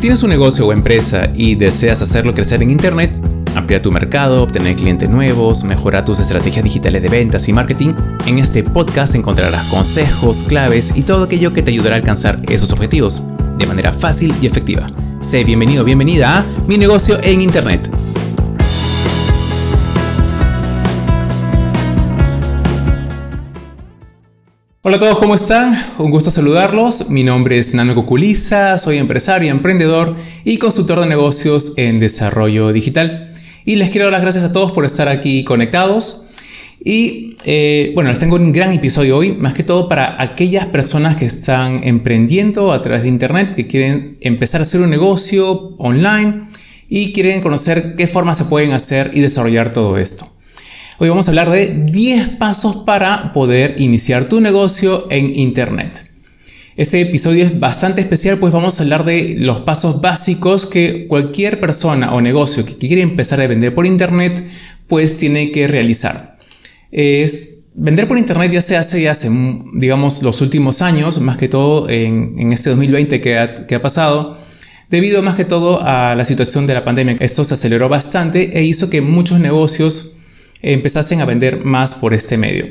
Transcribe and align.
Si 0.00 0.04
tienes 0.04 0.22
un 0.22 0.30
negocio 0.30 0.66
o 0.66 0.72
empresa 0.72 1.30
y 1.34 1.56
deseas 1.56 2.00
hacerlo 2.00 2.32
crecer 2.32 2.62
en 2.62 2.70
Internet, 2.70 3.20
ampliar 3.54 3.82
tu 3.82 3.92
mercado, 3.92 4.42
obtener 4.42 4.74
clientes 4.74 5.10
nuevos, 5.10 5.62
mejorar 5.62 6.06
tus 6.06 6.20
estrategias 6.20 6.64
digitales 6.64 7.02
de 7.02 7.10
ventas 7.10 7.46
y 7.50 7.52
marketing, 7.52 7.92
en 8.24 8.38
este 8.38 8.64
podcast 8.64 9.14
encontrarás 9.14 9.62
consejos, 9.66 10.42
claves 10.44 10.94
y 10.96 11.02
todo 11.02 11.24
aquello 11.24 11.52
que 11.52 11.60
te 11.60 11.70
ayudará 11.70 11.96
a 11.96 11.98
alcanzar 11.98 12.40
esos 12.48 12.72
objetivos 12.72 13.26
de 13.58 13.66
manera 13.66 13.92
fácil 13.92 14.34
y 14.40 14.46
efectiva. 14.46 14.86
Sé 15.20 15.44
bienvenido, 15.44 15.84
bienvenida 15.84 16.38
a 16.38 16.46
Mi 16.66 16.78
negocio 16.78 17.18
en 17.22 17.42
Internet. 17.42 17.90
Hola 24.82 24.96
a 24.96 25.00
todos, 25.00 25.18
¿cómo 25.18 25.34
están? 25.34 25.78
Un 25.98 26.10
gusto 26.10 26.30
saludarlos. 26.30 27.10
Mi 27.10 27.22
nombre 27.22 27.58
es 27.58 27.74
Nano 27.74 27.94
Cuculiza, 27.94 28.78
soy 28.78 28.96
empresario, 28.96 29.50
emprendedor 29.50 30.16
y 30.42 30.56
consultor 30.56 31.00
de 31.00 31.06
negocios 31.06 31.74
en 31.76 32.00
desarrollo 32.00 32.72
digital. 32.72 33.30
Y 33.66 33.76
les 33.76 33.90
quiero 33.90 34.06
dar 34.06 34.12
las 34.14 34.22
gracias 34.22 34.44
a 34.44 34.54
todos 34.54 34.72
por 34.72 34.86
estar 34.86 35.08
aquí 35.08 35.44
conectados. 35.44 36.28
Y 36.82 37.36
eh, 37.44 37.92
bueno, 37.94 38.08
les 38.08 38.18
tengo 38.18 38.36
un 38.36 38.52
gran 38.52 38.72
episodio 38.72 39.18
hoy, 39.18 39.32
más 39.32 39.52
que 39.52 39.64
todo 39.64 39.86
para 39.86 40.16
aquellas 40.18 40.64
personas 40.64 41.14
que 41.16 41.26
están 41.26 41.84
emprendiendo 41.84 42.72
a 42.72 42.80
través 42.80 43.02
de 43.02 43.08
Internet, 43.08 43.54
que 43.54 43.66
quieren 43.66 44.16
empezar 44.22 44.62
a 44.62 44.62
hacer 44.62 44.80
un 44.80 44.88
negocio 44.88 45.76
online 45.76 46.44
y 46.88 47.12
quieren 47.12 47.42
conocer 47.42 47.96
qué 47.96 48.06
formas 48.06 48.38
se 48.38 48.46
pueden 48.46 48.72
hacer 48.72 49.10
y 49.12 49.20
desarrollar 49.20 49.74
todo 49.74 49.98
esto. 49.98 50.26
Hoy 51.02 51.08
vamos 51.08 51.28
a 51.28 51.30
hablar 51.30 51.48
de 51.48 51.86
10 51.90 52.28
pasos 52.36 52.82
para 52.84 53.32
poder 53.32 53.76
iniciar 53.78 54.28
tu 54.28 54.42
negocio 54.42 55.06
en 55.10 55.34
Internet. 55.34 56.10
Este 56.76 57.00
episodio 57.00 57.42
es 57.42 57.58
bastante 57.58 58.02
especial 58.02 58.36
pues 58.36 58.52
vamos 58.52 58.78
a 58.78 58.82
hablar 58.82 59.06
de 59.06 59.36
los 59.38 59.62
pasos 59.62 60.02
básicos 60.02 60.66
que 60.66 61.08
cualquier 61.08 61.58
persona 61.58 62.12
o 62.12 62.20
negocio 62.20 62.66
que 62.66 62.76
quiere 62.76 63.00
empezar 63.00 63.40
a 63.40 63.46
vender 63.46 63.74
por 63.74 63.86
Internet 63.86 64.46
pues 64.88 65.16
tiene 65.16 65.50
que 65.52 65.68
realizar. 65.68 66.36
Vender 66.92 68.06
por 68.06 68.18
Internet 68.18 68.52
ya 68.52 68.60
se 68.60 68.76
hace 68.76 69.00
ya 69.00 69.12
hace, 69.12 69.30
digamos, 69.76 70.22
los 70.22 70.42
últimos 70.42 70.82
años, 70.82 71.18
más 71.22 71.38
que 71.38 71.48
todo 71.48 71.88
en, 71.88 72.52
este 72.52 72.68
2020 72.68 73.22
que 73.22 73.38
ha, 73.38 73.54
que 73.54 73.74
ha 73.74 73.80
pasado, 73.80 74.36
debido 74.90 75.22
más 75.22 75.36
que 75.36 75.46
todo 75.46 75.80
a 75.80 76.14
la 76.14 76.26
situación 76.26 76.66
de 76.66 76.74
la 76.74 76.84
pandemia. 76.84 77.16
Esto 77.20 77.42
se 77.46 77.54
aceleró 77.54 77.88
bastante 77.88 78.58
e 78.58 78.64
hizo 78.64 78.90
que 78.90 79.00
muchos 79.00 79.40
negocios 79.40 80.09
empezasen 80.62 81.20
a 81.20 81.24
vender 81.24 81.64
más 81.64 81.94
por 81.94 82.14
este 82.14 82.36
medio. 82.36 82.66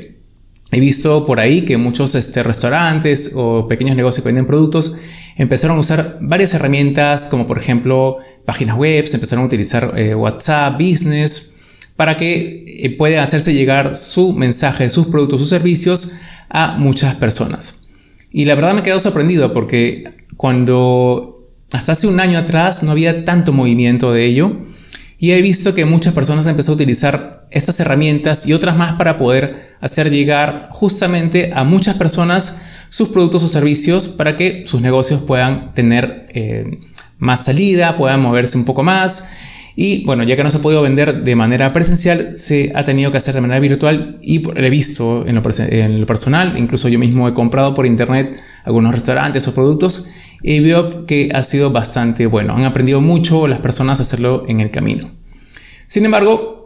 He 0.72 0.80
visto 0.80 1.26
por 1.26 1.40
ahí 1.40 1.62
que 1.62 1.76
muchos 1.76 2.14
este, 2.14 2.42
restaurantes 2.42 3.32
o 3.34 3.66
pequeños 3.66 3.96
negocios 3.96 4.22
que 4.22 4.28
venden 4.28 4.46
productos 4.46 4.94
empezaron 5.36 5.76
a 5.76 5.80
usar 5.80 6.18
varias 6.20 6.54
herramientas 6.54 7.26
como 7.26 7.46
por 7.46 7.58
ejemplo 7.58 8.18
páginas 8.44 8.76
web, 8.76 9.04
empezaron 9.12 9.44
a 9.44 9.46
utilizar 9.46 9.92
eh, 9.96 10.14
WhatsApp, 10.14 10.74
Business, 10.74 11.54
para 11.96 12.16
que 12.16 12.64
eh, 12.66 12.96
puedan 12.96 13.24
hacerse 13.24 13.52
llegar 13.52 13.96
su 13.96 14.32
mensaje, 14.32 14.88
sus 14.90 15.08
productos, 15.08 15.40
sus 15.40 15.48
servicios 15.48 16.12
a 16.48 16.76
muchas 16.76 17.16
personas. 17.16 17.88
Y 18.30 18.44
la 18.44 18.54
verdad 18.54 18.74
me 18.74 18.80
he 18.80 18.82
quedado 18.82 19.00
sorprendido 19.00 19.52
porque 19.52 20.04
cuando 20.36 21.48
hasta 21.72 21.92
hace 21.92 22.06
un 22.06 22.20
año 22.20 22.38
atrás 22.38 22.82
no 22.82 22.92
había 22.92 23.24
tanto 23.24 23.52
movimiento 23.52 24.12
de 24.12 24.24
ello 24.24 24.56
y 25.18 25.32
he 25.32 25.42
visto 25.42 25.74
que 25.74 25.84
muchas 25.84 26.14
personas 26.14 26.46
han 26.46 26.52
empezado 26.52 26.74
a 26.74 26.76
utilizar 26.76 27.39
estas 27.50 27.80
herramientas 27.80 28.46
y 28.46 28.52
otras 28.52 28.76
más 28.76 28.94
para 28.94 29.16
poder 29.16 29.56
hacer 29.80 30.10
llegar 30.10 30.68
justamente 30.70 31.50
a 31.54 31.64
muchas 31.64 31.96
personas 31.96 32.60
sus 32.88 33.08
productos 33.08 33.44
o 33.44 33.48
servicios 33.48 34.08
para 34.08 34.36
que 34.36 34.64
sus 34.66 34.80
negocios 34.80 35.22
puedan 35.22 35.74
tener 35.74 36.26
eh, 36.30 36.78
más 37.18 37.44
salida, 37.44 37.96
puedan 37.96 38.20
moverse 38.20 38.58
un 38.58 38.64
poco 38.64 38.82
más. 38.82 39.30
Y 39.76 40.04
bueno, 40.04 40.24
ya 40.24 40.36
que 40.36 40.42
no 40.42 40.50
se 40.50 40.58
ha 40.58 40.62
podido 40.62 40.82
vender 40.82 41.22
de 41.22 41.36
manera 41.36 41.72
presencial, 41.72 42.34
se 42.34 42.72
ha 42.74 42.84
tenido 42.84 43.10
que 43.10 43.18
hacer 43.18 43.34
de 43.34 43.40
manera 43.40 43.60
virtual 43.60 44.18
y 44.20 44.42
he 44.56 44.70
visto 44.70 45.24
en 45.26 45.36
lo, 45.36 45.42
en 45.58 46.00
lo 46.00 46.06
personal, 46.06 46.58
incluso 46.58 46.88
yo 46.88 46.98
mismo 46.98 47.28
he 47.28 47.34
comprado 47.34 47.72
por 47.72 47.86
internet 47.86 48.36
algunos 48.64 48.92
restaurantes 48.92 49.46
o 49.48 49.54
productos 49.54 50.08
y 50.42 50.60
veo 50.60 51.06
que 51.06 51.30
ha 51.32 51.42
sido 51.42 51.70
bastante 51.70 52.26
bueno. 52.26 52.54
Han 52.56 52.64
aprendido 52.64 53.00
mucho 53.00 53.46
las 53.46 53.60
personas 53.60 54.00
a 54.00 54.02
hacerlo 54.02 54.42
en 54.48 54.60
el 54.60 54.70
camino. 54.70 55.12
Sin 55.86 56.04
embargo, 56.04 56.59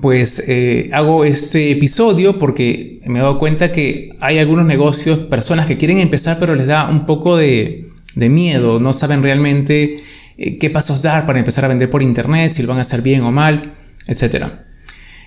pues 0.00 0.48
eh, 0.48 0.90
hago 0.92 1.24
este 1.24 1.70
episodio 1.70 2.38
porque 2.38 3.00
me 3.06 3.18
he 3.18 3.22
dado 3.22 3.38
cuenta 3.38 3.72
que 3.72 4.16
hay 4.20 4.38
algunos 4.38 4.66
negocios, 4.66 5.18
personas 5.20 5.66
que 5.66 5.76
quieren 5.76 5.98
empezar 5.98 6.38
pero 6.40 6.54
les 6.54 6.66
da 6.66 6.88
un 6.88 7.04
poco 7.04 7.36
de, 7.36 7.90
miedo, 8.16 8.80
no 8.80 8.92
saben 8.92 9.22
realmente 9.22 9.98
eh, 10.38 10.58
qué 10.58 10.70
pasos 10.70 11.02
dar 11.02 11.26
para 11.26 11.38
empezar 11.38 11.64
a 11.64 11.68
vender 11.68 11.90
por 11.90 12.02
internet, 12.02 12.52
si 12.52 12.62
lo 12.62 12.68
van 12.68 12.78
a 12.78 12.82
hacer 12.82 13.02
bien 13.02 13.22
o 13.22 13.32
mal, 13.32 13.74
etc. 14.06 14.46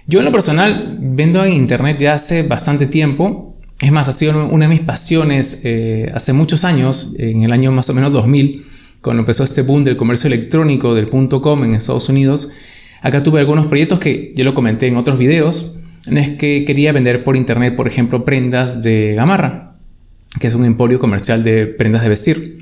Yo 0.07 0.19
en 0.19 0.25
lo 0.25 0.31
personal 0.31 0.97
vendo 0.99 1.43
en 1.43 1.53
internet 1.53 1.97
ya 1.99 2.13
hace 2.13 2.43
bastante 2.43 2.87
tiempo, 2.87 3.55
es 3.81 3.91
más, 3.91 4.07
ha 4.07 4.13
sido 4.13 4.47
una 4.47 4.65
de 4.65 4.69
mis 4.69 4.81
pasiones 4.81 5.61
eh, 5.63 6.11
hace 6.13 6.31
muchos 6.33 6.63
años, 6.63 7.15
en 7.19 7.43
el 7.43 7.51
año 7.51 7.71
más 7.71 7.89
o 7.89 7.93
menos 7.93 8.11
2000, 8.13 8.65
cuando 9.01 9.21
empezó 9.21 9.43
este 9.43 9.61
boom 9.61 9.83
del 9.83 9.97
comercio 9.97 10.27
electrónico 10.27 10.95
del 10.95 11.09
.com 11.09 11.63
en 11.63 11.73
Estados 11.73 12.09
Unidos, 12.09 12.51
Acá 13.01 13.23
tuve 13.23 13.39
algunos 13.39 13.67
proyectos 13.67 14.00
que 14.00 14.29
yo 14.35 14.44
lo 14.44 14.53
comenté 14.53 14.88
en 14.88 14.95
otros 14.95 15.17
videos, 15.17 15.79
en 16.07 16.17
es 16.17 16.29
que 16.29 16.66
quería 16.66 16.91
vender 16.91 17.23
por 17.23 17.35
internet, 17.35 17.75
por 17.75 17.88
ejemplo, 17.88 18.25
prendas 18.25 18.83
de 18.83 19.13
Gamarra, 19.16 19.75
que 20.39 20.47
es 20.47 20.56
un 20.56 20.66
emporio 20.66 21.00
comercial 21.00 21.44
de 21.44 21.67
prendas 21.67 22.03
de 22.03 22.09
vestir. 22.09 22.57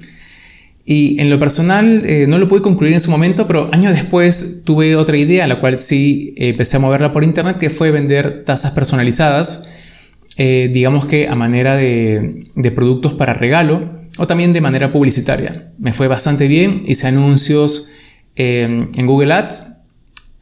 Y 0.86 1.20
en 1.22 1.30
lo 1.30 1.40
personal 1.40 2.04
eh, 2.06 2.26
no 2.28 2.38
lo 2.38 2.48
pude 2.48 2.62
concluir 2.62 2.94
en 2.94 3.00
su 3.00 3.10
momento, 3.10 3.48
pero 3.48 3.74
años 3.74 3.94
después 3.94 4.64
tuve 4.66 4.96
otra 4.98 5.18
idea, 5.18 5.48
la 5.48 5.60
cual 5.60 5.78
sí 5.78 6.34
eh, 6.38 6.50
empecé 6.50 6.78
a 6.78 6.80
moverla 6.80 7.14
por 7.14 7.24
internet, 7.24 7.58
que 7.58 7.70
fue 7.70 7.92
vender 7.92 8.44
tazas 8.44 8.72
personalizadas, 8.72 9.64
eh, 10.38 10.70
digamos 10.74 11.06
que 11.06 11.28
a 11.28 11.36
manera 11.36 11.78
de, 11.78 12.48
de, 12.56 12.72
productos 12.72 13.14
para 13.14 13.34
regalo 13.34 13.92
o 14.18 14.28
también 14.28 14.52
de 14.52 14.62
manera 14.62 14.92
publicitaria. 14.92 15.72
Me 15.78 15.94
fue 15.94 16.08
bastante 16.08 16.48
bien, 16.48 16.84
hice 16.86 17.08
anuncios 17.08 17.90
en 18.36 19.06
Google 19.06 19.32
Ads 19.32 19.73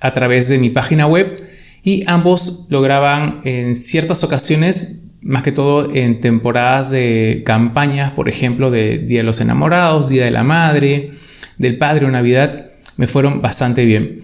a 0.01 0.13
través 0.13 0.49
de 0.49 0.57
mi 0.57 0.69
página 0.69 1.07
web 1.07 1.41
y 1.83 2.03
ambos 2.07 2.67
lograban 2.69 3.41
en 3.43 3.75
ciertas 3.75 4.23
ocasiones, 4.23 5.03
más 5.21 5.43
que 5.43 5.51
todo 5.51 5.87
en 5.93 6.19
temporadas 6.19 6.91
de 6.91 7.43
campañas, 7.45 8.11
por 8.11 8.27
ejemplo, 8.29 8.71
de 8.71 8.99
Día 8.99 9.19
de 9.19 9.23
los 9.23 9.39
Enamorados, 9.39 10.09
Día 10.09 10.25
de 10.25 10.31
la 10.31 10.43
Madre, 10.43 11.11
del 11.57 11.77
Padre 11.77 12.05
o 12.05 12.11
Navidad, 12.11 12.71
me 12.97 13.07
fueron 13.07 13.41
bastante 13.41 13.85
bien. 13.85 14.23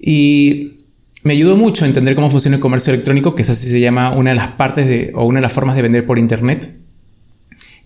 Y 0.00 0.72
me 1.22 1.34
ayudó 1.34 1.56
mucho 1.56 1.84
a 1.84 1.88
entender 1.88 2.14
cómo 2.14 2.30
funciona 2.30 2.56
el 2.56 2.62
comercio 2.62 2.92
electrónico, 2.92 3.34
que 3.34 3.42
es 3.42 3.50
así 3.50 3.68
se 3.68 3.80
llama 3.80 4.12
una 4.12 4.30
de 4.30 4.36
las 4.36 4.48
partes 4.48 4.86
de, 4.86 5.12
o 5.14 5.24
una 5.24 5.38
de 5.38 5.42
las 5.42 5.52
formas 5.52 5.76
de 5.76 5.82
vender 5.82 6.06
por 6.06 6.18
Internet. 6.18 6.74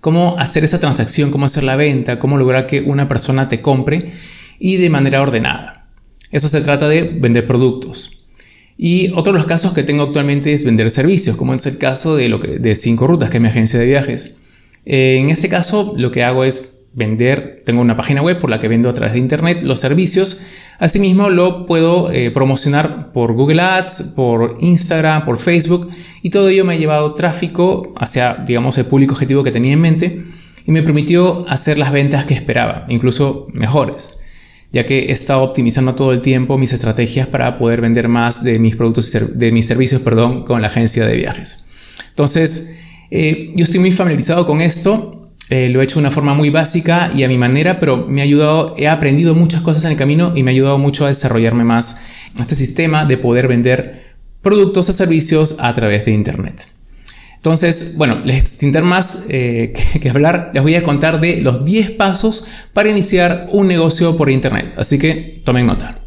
Cómo 0.01 0.37
hacer 0.39 0.63
esa 0.65 0.79
transacción, 0.79 1.31
cómo 1.31 1.47
hacer 1.47 1.65
la 1.65 1.77
venta, 1.77 2.19
cómo 2.19 2.37
lograr 2.37 2.67
que 2.67 2.83
una 2.83 3.09
persona 3.09 3.49
te 3.49 3.61
compre 3.61 4.13
y 4.59 4.77
de 4.77 4.91
manera 4.91 5.23
ordenada. 5.23 5.74
Eso 6.35 6.49
se 6.49 6.63
trata 6.63 6.89
de 6.89 7.05
vender 7.05 7.47
productos. 7.47 8.27
Y 8.77 9.13
otro 9.13 9.33
de 9.33 9.39
los 9.39 9.47
casos 9.47 9.73
que 9.73 9.85
tengo 9.85 10.03
actualmente 10.03 10.53
es 10.53 10.65
vender 10.65 10.91
servicios, 10.91 11.37
como 11.37 11.55
es 11.55 11.65
el 11.67 11.79
caso 11.79 12.17
de, 12.17 12.29
lo 12.29 12.39
de 12.39 12.75
Cinco 12.75 13.07
Rutas, 13.07 13.31
que 13.31 13.37
es 13.37 13.41
mi 13.41 13.47
agencia 13.47 13.79
de 13.79 13.87
viajes. 13.87 14.41
Eh, 14.85 15.19
en 15.21 15.31
ese 15.31 15.49
caso, 15.49 15.95
lo 15.97 16.11
que 16.11 16.25
hago 16.25 16.43
es 16.43 16.87
vender, 16.93 17.63
tengo 17.65 17.81
una 17.81 17.97
página 17.97 18.21
web 18.21 18.41
por 18.41 18.51
la 18.51 18.59
que 18.59 18.67
vendo 18.67 18.91
a 18.91 18.95
través 18.95 19.13
de 19.13 19.21
Internet 19.21 19.63
los 19.63 19.79
servicios. 19.79 20.41
Asimismo, 20.81 21.31
lo 21.31 21.67
puedo 21.67 22.11
eh, 22.11 22.33
promocionar 22.33 23.13
por 23.13 23.35
Google 23.35 23.63
Ads, 23.63 24.15
por 24.17 24.57
Instagram, 24.59 25.25
por 25.25 25.39
Facebook. 25.39 25.89
Y 26.23 26.31
todo 26.31 26.49
ello 26.49 26.65
me 26.65 26.75
ha 26.75 26.77
llevado 26.77 27.15
tráfico 27.15 27.95
hacia, 27.97 28.43
digamos, 28.45 28.77
el 28.77 28.87
público 28.87 29.15
objetivo 29.15 29.45
que 29.45 29.53
tenía 29.53 29.75
en 29.75 29.81
mente 29.81 30.25
y 30.67 30.73
me 30.73 30.83
permitió 30.83 31.49
hacer 31.49 31.79
las 31.79 31.93
ventas 31.93 32.25
que 32.25 32.35
esperaba, 32.35 32.87
incluso 32.89 33.47
mejores 33.53 34.24
ya 34.75 34.85
que 34.85 35.05
he 35.05 35.13
estado 35.13 35.43
optimizando 35.43 35.95
todo 35.95 36.13
el 36.13 36.21
tiempo 36.21 36.59
mis 36.59 36.73
estrategias 36.73 37.29
para 37.29 37.57
poder 37.57 37.81
vender 37.81 38.09
más 38.09 38.43
de 38.43 38.59
mis 38.59 38.75
productos 38.75 39.17
de 39.35 39.53
mis 39.53 39.67
servicios, 39.67 40.01
perdón, 40.03 40.45
con 40.45 40.61
la 40.61 40.67
agencia 40.67 41.07
de 41.07 41.17
viajes. 41.17 41.69
Entonces, 42.09 42.75
eh, 43.11 43.53
yo 43.55 43.63
estoy 43.63 43.79
muy 43.79 43.93
familiarizado 43.93 44.45
con 44.45 44.61
esto, 44.61 45.31
eh, 45.49 45.69
lo 45.69 45.81
he 45.81 45.85
hecho 45.85 45.97
de 45.97 46.01
una 46.01 46.11
forma 46.11 46.35
muy 46.35 46.51
básica 46.51 47.09
y 47.15 47.23
a 47.23 47.29
mi 47.29 47.39
manera, 47.39 47.79
pero 47.79 48.09
me 48.09 48.21
ha 48.21 48.25
ayudado, 48.25 48.75
he 48.77 48.89
aprendido 48.89 49.37
muchas 49.37 49.63
cosas 49.63 49.85
en 49.85 49.93
el 49.93 49.97
camino 49.97 50.33
y 50.35 50.43
me 50.43 50.51
ha 50.51 50.55
ayudado 50.55 50.79
mucho 50.79 51.05
a 51.05 51.09
desarrollarme 51.09 51.63
más 51.63 52.33
este 52.37 52.57
sistema 52.57 53.05
de 53.05 53.17
poder 53.17 53.47
vender 53.47 54.17
productos 54.43 54.89
o 54.89 54.93
servicios 54.93 55.59
a 55.61 55.73
través 55.73 56.05
de 56.07 56.13
Internet. 56.13 56.74
Entonces, 57.45 57.97
bueno, 57.99 58.23
les, 58.25 58.49
sin 58.49 58.73
tener 58.73 58.89
más 58.89 59.27
eh, 59.29 59.75
que, 60.01 60.09
hablar, 60.09 60.51
les 60.55 60.63
voy 60.63 60.77
a 60.77 60.83
contar 60.83 61.21
de 61.21 61.43
los 61.43 61.67
10 61.67 61.91
pasos 61.91 62.47
para 62.73 62.89
iniciar 62.89 63.49
un 63.53 63.69
negocio 63.69 64.17
por 64.17 64.31
Internet. 64.31 64.73
Así 64.79 64.99
que 64.99 65.43
tomen 65.45 65.67
nota. 65.67 66.01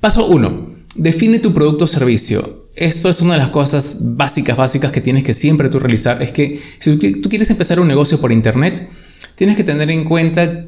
Paso 0.00 0.26
1. 0.26 0.70
Define 0.96 1.38
tu 1.38 1.54
producto 1.54 1.86
o 1.86 1.88
servicio. 1.88 2.66
Esto 2.76 3.08
es 3.08 3.22
una 3.22 3.32
de 3.32 3.38
las 3.38 3.48
cosas 3.48 4.16
básicas, 4.16 4.58
básicas 4.58 4.92
que 4.92 5.00
tienes 5.00 5.24
que 5.24 5.32
siempre 5.32 5.70
tú 5.70 5.78
realizar. 5.78 6.22
Es 6.22 6.30
que 6.30 6.60
si 6.78 6.98
tú 6.98 7.30
quieres 7.30 7.48
empezar 7.48 7.80
un 7.80 7.88
negocio 7.88 8.20
por 8.20 8.30
Internet, 8.30 8.86
tienes 9.34 9.56
que 9.56 9.64
tener 9.64 9.90
en 9.90 10.04
cuenta 10.04 10.66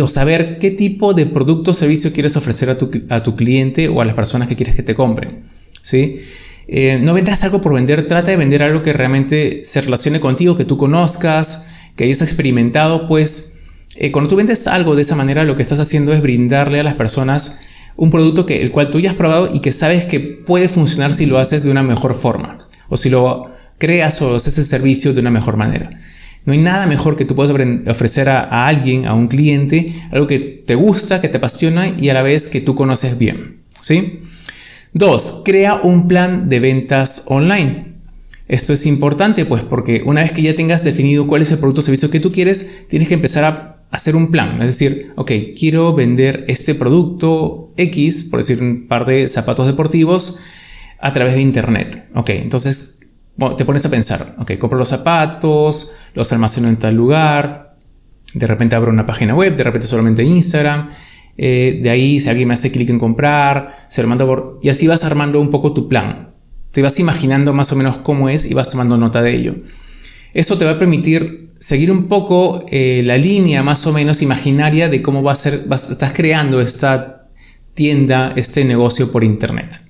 o 0.00 0.08
saber 0.08 0.60
qué 0.60 0.70
tipo 0.70 1.12
de 1.12 1.26
producto 1.26 1.72
o 1.72 1.74
servicio 1.74 2.12
quieres 2.12 2.36
ofrecer 2.36 2.70
a 2.70 2.78
tu, 2.78 2.88
a 3.08 3.20
tu 3.24 3.34
cliente 3.34 3.88
o 3.88 4.00
a 4.00 4.04
las 4.04 4.14
personas 4.14 4.46
que 4.46 4.54
quieres 4.54 4.76
que 4.76 4.84
te 4.84 4.94
compren. 4.94 5.42
¿sí? 5.82 6.20
Eh, 6.68 6.98
no 7.00 7.14
vendas 7.14 7.44
algo 7.44 7.60
por 7.60 7.74
vender, 7.74 8.06
trata 8.06 8.30
de 8.30 8.36
vender 8.36 8.62
algo 8.62 8.82
que 8.82 8.92
realmente 8.92 9.60
se 9.62 9.80
relacione 9.80 10.20
contigo, 10.20 10.56
que 10.56 10.64
tú 10.64 10.76
conozcas, 10.76 11.66
que 11.96 12.04
hayas 12.04 12.22
experimentado, 12.22 13.06
pues 13.06 13.56
eh, 13.96 14.12
cuando 14.12 14.28
tú 14.28 14.36
vendes 14.36 14.66
algo 14.66 14.96
de 14.96 15.02
esa 15.02 15.16
manera, 15.16 15.44
lo 15.44 15.56
que 15.56 15.62
estás 15.62 15.80
haciendo 15.80 16.12
es 16.12 16.20
brindarle 16.20 16.80
a 16.80 16.82
las 16.82 16.94
personas 16.94 17.60
un 17.96 18.10
producto 18.10 18.44
que, 18.44 18.60
el 18.62 18.70
cual 18.70 18.90
tú 18.90 19.00
ya 19.00 19.10
has 19.10 19.16
probado 19.16 19.48
y 19.52 19.60
que 19.60 19.72
sabes 19.72 20.04
que 20.04 20.20
puede 20.20 20.68
funcionar 20.68 21.14
si 21.14 21.26
lo 21.26 21.38
haces 21.38 21.64
de 21.64 21.70
una 21.70 21.82
mejor 21.82 22.14
forma 22.14 22.68
o 22.88 22.96
si 22.96 23.08
lo 23.08 23.46
creas 23.78 24.20
o 24.22 24.36
haces 24.36 24.58
ese 24.58 24.68
servicio 24.68 25.14
de 25.14 25.20
una 25.20 25.30
mejor 25.30 25.56
manera. 25.56 25.90
No 26.44 26.52
hay 26.52 26.60
nada 26.60 26.86
mejor 26.86 27.16
que 27.16 27.24
tú 27.24 27.34
puedas 27.34 27.52
ofrecer 27.88 28.28
a, 28.28 28.66
alguien, 28.66 29.06
a 29.06 29.14
un 29.14 29.26
cliente, 29.26 29.92
algo 30.12 30.26
que 30.26 30.38
te 30.38 30.76
gusta, 30.76 31.20
que 31.20 31.28
te 31.28 31.38
apasiona 31.38 31.88
y 31.88 32.08
a 32.08 32.14
la 32.14 32.22
vez 32.22 32.48
que 32.48 32.60
tú 32.60 32.74
conoces 32.76 33.18
bien. 33.18 33.62
¿sí? 33.80 34.20
Dos, 34.92 35.42
crea 35.44 35.80
un 35.82 36.08
plan 36.08 36.48
de 36.48 36.60
ventas 36.60 37.24
online. 37.26 37.94
Esto 38.48 38.72
es 38.72 38.86
importante 38.86 39.44
pues 39.44 39.64
porque 39.64 40.02
una 40.04 40.22
vez 40.22 40.32
que 40.32 40.42
ya 40.42 40.54
tengas 40.54 40.84
definido 40.84 41.26
cuál 41.26 41.42
es 41.42 41.50
el 41.50 41.58
producto 41.58 41.80
o 41.80 41.84
servicio 41.84 42.10
que 42.10 42.20
tú 42.20 42.32
quieres, 42.32 42.86
tienes 42.88 43.08
que 43.08 43.14
empezar 43.14 43.44
a 43.44 43.76
hacer 43.90 44.14
un 44.14 44.30
plan. 44.30 44.60
Es 44.60 44.68
decir, 44.68 45.12
ok, 45.16 45.30
quiero 45.58 45.94
vender 45.94 46.44
este 46.48 46.74
producto 46.74 47.72
X, 47.76 48.24
por 48.24 48.40
decir 48.40 48.62
un 48.62 48.86
par 48.88 49.06
de 49.06 49.28
zapatos 49.28 49.66
deportivos, 49.66 50.40
a 51.00 51.12
través 51.12 51.34
de 51.34 51.40
Internet. 51.40 52.08
Ok, 52.14 52.30
entonces 52.30 53.00
te 53.56 53.64
pones 53.64 53.84
a 53.84 53.90
pensar, 53.90 54.36
ok, 54.38 54.56
compro 54.58 54.78
los 54.78 54.88
zapatos, 54.88 55.96
los 56.14 56.32
almaceno 56.32 56.68
en 56.68 56.76
tal 56.76 56.94
lugar, 56.94 57.76
de 58.32 58.46
repente 58.46 58.76
abro 58.76 58.90
una 58.90 59.06
página 59.06 59.34
web, 59.34 59.56
de 59.56 59.64
repente 59.64 59.86
solamente 59.86 60.22
Instagram, 60.22 60.90
eh, 61.38 61.80
de 61.82 61.90
ahí 61.90 62.20
si 62.20 62.28
alguien 62.28 62.48
me 62.48 62.54
hace 62.54 62.70
clic 62.70 62.88
en 62.90 62.98
comprar, 62.98 63.86
se 63.88 64.02
lo 64.02 64.08
mando 64.08 64.26
por... 64.26 64.58
Y 64.62 64.68
así 64.68 64.86
vas 64.86 65.04
armando 65.04 65.40
un 65.40 65.50
poco 65.50 65.72
tu 65.72 65.88
plan. 65.88 66.34
Te 66.72 66.82
vas 66.82 66.98
imaginando 66.98 67.52
más 67.52 67.72
o 67.72 67.76
menos 67.76 67.98
cómo 67.98 68.28
es 68.28 68.50
y 68.50 68.54
vas 68.54 68.70
tomando 68.70 68.96
nota 68.98 69.22
de 69.22 69.34
ello. 69.34 69.56
Eso 70.34 70.58
te 70.58 70.64
va 70.64 70.72
a 70.72 70.78
permitir 70.78 71.52
seguir 71.58 71.90
un 71.90 72.08
poco 72.08 72.64
eh, 72.70 73.02
la 73.04 73.16
línea 73.16 73.62
más 73.62 73.86
o 73.86 73.92
menos 73.92 74.22
imaginaria 74.22 74.88
de 74.88 75.02
cómo 75.02 75.22
va 75.22 75.32
a 75.32 75.36
ser, 75.36 75.64
vas, 75.66 75.90
estás 75.90 76.12
creando 76.12 76.60
esta 76.60 77.28
tienda, 77.74 78.32
este 78.36 78.64
negocio 78.64 79.12
por 79.12 79.24
internet. 79.24 79.80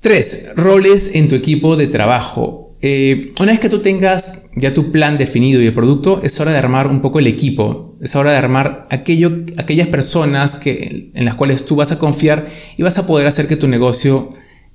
3. 0.00 0.54
Roles 0.56 1.14
en 1.14 1.28
tu 1.28 1.34
equipo 1.34 1.76
de 1.76 1.88
trabajo. 1.88 2.76
Eh, 2.80 3.32
una 3.40 3.52
vez 3.52 3.60
que 3.60 3.68
tú 3.68 3.80
tengas 3.80 4.50
ya 4.54 4.72
tu 4.72 4.92
plan 4.92 5.18
definido 5.18 5.60
y 5.60 5.66
el 5.66 5.74
producto, 5.74 6.20
es 6.22 6.38
hora 6.40 6.52
de 6.52 6.58
armar 6.58 6.86
un 6.86 7.00
poco 7.00 7.18
el 7.18 7.26
equipo. 7.26 7.87
Es 8.00 8.14
hora 8.16 8.32
de 8.32 8.36
armar 8.36 8.86
aquello, 8.90 9.30
aquellas 9.56 9.88
personas 9.88 10.56
que, 10.56 11.10
en 11.14 11.24
las 11.24 11.34
cuales 11.34 11.66
tú 11.66 11.76
vas 11.76 11.92
a 11.92 11.98
confiar 11.98 12.46
y 12.76 12.82
vas 12.82 12.98
a 12.98 13.06
poder 13.06 13.26
hacer 13.26 13.48
que 13.48 13.56
tu 13.56 13.68
negocio 13.68 14.30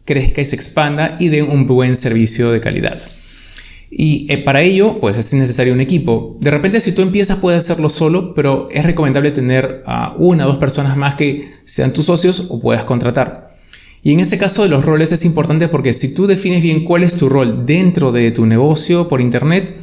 crezca 0.05 0.41
y 0.41 0.45
se 0.45 0.55
expanda 0.55 1.15
y 1.19 1.29
dé 1.29 1.43
un 1.43 1.65
buen 1.65 1.95
servicio 1.95 2.51
de 2.51 2.59
calidad. 2.59 2.99
Y 3.95 4.25
eh, 4.29 4.39
para 4.39 4.61
ello, 4.61 4.99
pues 4.99 5.17
es 5.17 5.33
necesario 5.35 5.71
un 5.71 5.79
equipo. 5.79 6.37
De 6.41 6.49
repente, 6.49 6.81
si 6.81 6.93
tú 6.93 7.03
empiezas, 7.03 7.37
puedes 7.37 7.59
hacerlo 7.59 7.89
solo, 7.89 8.33
pero 8.33 8.65
es 8.71 8.83
recomendable 8.83 9.31
tener 9.31 9.83
a 9.85 10.15
una 10.17 10.45
o 10.45 10.49
dos 10.49 10.57
personas 10.57 10.97
más 10.97 11.15
que 11.15 11.47
sean 11.63 11.93
tus 11.93 12.05
socios 12.05 12.47
o 12.49 12.59
puedas 12.59 12.85
contratar. 12.85 13.53
Y 14.01 14.11
en 14.11 14.19
ese 14.19 14.37
caso 14.37 14.63
de 14.63 14.69
los 14.69 14.83
roles 14.83 15.11
es 15.11 15.25
importante 15.25 15.67
porque 15.67 15.93
si 15.93 16.13
tú 16.13 16.27
defines 16.27 16.61
bien 16.61 16.83
cuál 16.83 17.03
es 17.03 17.15
tu 17.15 17.29
rol 17.29 17.65
dentro 17.65 18.11
de 18.11 18.31
tu 18.31 18.45
negocio 18.45 19.07
por 19.07 19.21
internet, 19.21 19.73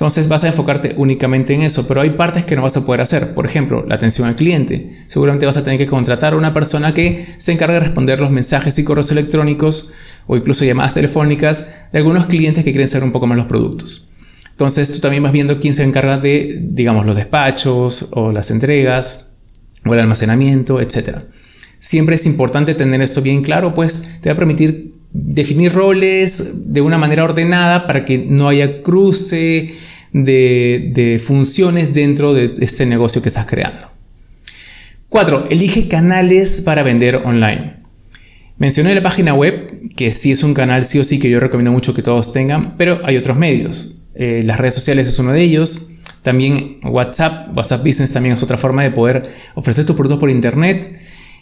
entonces 0.00 0.28
vas 0.28 0.44
a 0.44 0.48
enfocarte 0.48 0.94
únicamente 0.96 1.52
en 1.52 1.60
eso, 1.60 1.86
pero 1.86 2.00
hay 2.00 2.08
partes 2.12 2.46
que 2.46 2.56
no 2.56 2.62
vas 2.62 2.74
a 2.74 2.86
poder 2.86 3.02
hacer. 3.02 3.34
Por 3.34 3.44
ejemplo, 3.44 3.84
la 3.86 3.96
atención 3.96 4.26
al 4.26 4.34
cliente. 4.34 4.88
Seguramente 5.08 5.44
vas 5.44 5.58
a 5.58 5.62
tener 5.62 5.78
que 5.78 5.86
contratar 5.86 6.32
a 6.32 6.38
una 6.38 6.54
persona 6.54 6.94
que 6.94 7.22
se 7.36 7.52
encargue 7.52 7.74
de 7.74 7.80
responder 7.80 8.18
los 8.18 8.30
mensajes 8.30 8.78
y 8.78 8.84
correos 8.84 9.10
electrónicos 9.10 9.92
o 10.26 10.38
incluso 10.38 10.64
llamadas 10.64 10.94
telefónicas 10.94 11.88
de 11.92 11.98
algunos 11.98 12.24
clientes 12.24 12.64
que 12.64 12.70
quieren 12.72 12.88
saber 12.88 13.04
un 13.04 13.12
poco 13.12 13.26
más 13.26 13.36
los 13.36 13.44
productos. 13.44 14.12
Entonces 14.52 14.90
tú 14.90 15.00
también 15.00 15.22
vas 15.22 15.32
viendo 15.32 15.60
quién 15.60 15.74
se 15.74 15.84
encarga 15.84 16.16
de, 16.16 16.60
digamos, 16.62 17.04
los 17.04 17.14
despachos 17.14 18.08
o 18.12 18.32
las 18.32 18.50
entregas 18.50 19.34
o 19.84 19.92
el 19.92 20.00
almacenamiento, 20.00 20.80
etcétera. 20.80 21.24
Siempre 21.78 22.14
es 22.14 22.24
importante 22.24 22.74
tener 22.74 23.02
esto 23.02 23.20
bien 23.20 23.42
claro, 23.42 23.74
pues 23.74 24.20
te 24.22 24.30
va 24.30 24.32
a 24.32 24.38
permitir 24.38 24.94
definir 25.12 25.74
roles 25.74 26.72
de 26.72 26.80
una 26.80 26.96
manera 26.96 27.22
ordenada 27.22 27.86
para 27.86 28.06
que 28.06 28.16
no 28.16 28.48
haya 28.48 28.82
cruce 28.82 29.70
de, 30.12 31.20
funciones 31.24 31.92
dentro 31.92 32.34
de 32.34 32.54
este 32.60 32.86
negocio 32.86 33.22
que 33.22 33.28
estás 33.28 33.46
creando. 33.46 33.90
4. 35.08 35.46
Elige 35.50 35.88
canales 35.88 36.62
para 36.62 36.82
vender 36.82 37.16
online. 37.24 37.76
Mencioné 38.58 38.94
la 38.94 39.02
página 39.02 39.34
web, 39.34 39.80
que 39.96 40.12
sí 40.12 40.32
es 40.32 40.42
un 40.42 40.54
canal 40.54 40.84
sí 40.84 40.98
o 40.98 41.04
sí 41.04 41.18
que 41.18 41.30
yo 41.30 41.40
recomiendo 41.40 41.72
mucho 41.72 41.94
que 41.94 42.02
todos 42.02 42.32
tengan, 42.32 42.76
pero 42.76 43.00
hay 43.04 43.16
otros 43.16 43.36
medios. 43.36 44.06
Eh, 44.14 44.42
las 44.44 44.58
redes 44.58 44.74
sociales 44.74 45.08
es 45.08 45.18
uno 45.18 45.32
de 45.32 45.42
ellos. 45.42 45.92
También 46.22 46.78
WhatsApp, 46.84 47.56
WhatsApp 47.56 47.80
Business 47.84 48.12
también 48.12 48.34
es 48.34 48.42
otra 48.42 48.58
forma 48.58 48.82
de 48.82 48.90
poder 48.90 49.22
ofrecer 49.54 49.86
tus 49.86 49.96
productos 49.96 50.20
por 50.20 50.30
internet. 50.30 50.94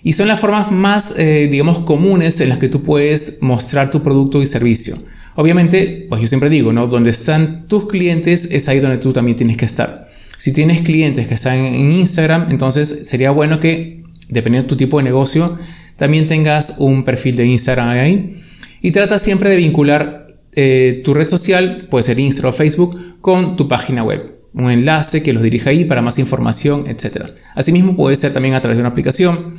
Y 0.05 0.13
son 0.13 0.29
las 0.29 0.39
formas 0.39 0.71
más, 0.71 1.19
eh, 1.19 1.49
digamos, 1.51 1.81
comunes 1.81 2.41
en 2.41 2.51
las 2.51 2.59
que 2.59 2.69
tú 2.69 2.83
puedes 2.83 3.43
mostrar 3.43 3.91
tu 3.91 4.03
producto 4.03 4.41
y 4.41 4.47
servicio. 4.47 4.97
Obviamente, 5.41 6.07
pues 6.09 6.21
yo 6.21 6.27
siempre 6.27 6.51
digo, 6.51 6.73
¿no? 6.73 6.89
Donde 6.89 7.11
están 7.11 7.69
tus 7.69 7.87
clientes 7.87 8.47
es 8.51 8.69
ahí 8.69 8.81
donde 8.81 8.99
tú 8.99 9.13
también 9.13 9.37
tienes 9.37 9.57
que 9.57 9.67
estar. 9.67 10.09
Si 10.37 10.53
tienes 10.53 10.83
clientes 10.83 11.29
que 11.29 11.35
están 11.35 11.59
en 11.59 11.93
Instagram, 11.93 12.49
entonces 12.51 13.03
sería 13.05 13.31
bueno 13.31 13.61
que, 13.61 14.03
dependiendo 14.31 14.65
de 14.65 14.69
tu 14.69 14.77
tipo 14.77 14.99
de 14.99 15.05
negocio, 15.05 15.57
también 15.95 16.27
tengas 16.27 16.79
un 16.81 17.05
perfil 17.05 17.37
de 17.37 17.47
Instagram 17.47 17.89
ahí. 17.91 18.37
Y 18.83 18.91
trata 18.91 19.21
siempre 19.21 19.49
de 19.49 19.59
vincular 19.59 20.27
eh, 20.57 21.03
tu 21.05 21.15
red 21.15 21.29
social, 21.29 21.87
puede 21.89 22.03
ser 22.03 22.19
Instagram 22.19 22.53
o 22.53 22.57
Facebook, 22.57 22.99
con 23.21 23.55
tu 23.55 23.69
página 23.69 24.03
web. 24.03 24.41
Un 24.55 24.73
enlace 24.73 25.23
que 25.23 25.33
los 25.33 25.45
dirija 25.45 25.71
ahí 25.71 25.85
para 25.85 26.03
más 26.03 26.19
información, 26.19 26.83
etc. 26.89 27.27
Asimismo, 27.55 27.95
puede 27.95 28.17
ser 28.17 28.33
también 28.33 28.55
a 28.55 28.61
través 28.61 28.77
de 28.77 28.81
una 28.81 28.91
aplicación 28.91 29.55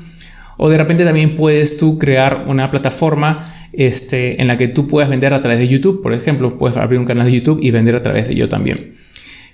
o 0.62 0.70
de 0.70 0.78
repente 0.78 1.06
también 1.06 1.38
puedes 1.38 1.78
tú 1.78 1.98
crear 1.98 2.44
una 2.48 2.70
plataforma 2.70 3.46
este, 3.74 4.42
en 4.42 4.48
la 4.48 4.57
que 4.57 4.68
tú 4.68 4.88
puedas 4.88 5.10
vender 5.10 5.33
a 5.33 5.42
través 5.42 5.60
de 5.60 5.68
YouTube. 5.68 6.01
Por 6.01 6.13
ejemplo, 6.13 6.57
puedes 6.57 6.77
abrir 6.77 7.00
un 7.00 7.06
canal 7.06 7.25
de 7.25 7.33
YouTube 7.33 7.60
y 7.62 7.71
vender 7.71 7.95
a 7.95 8.01
través 8.01 8.27
de 8.27 8.36
yo 8.36 8.50
también. 8.50 8.95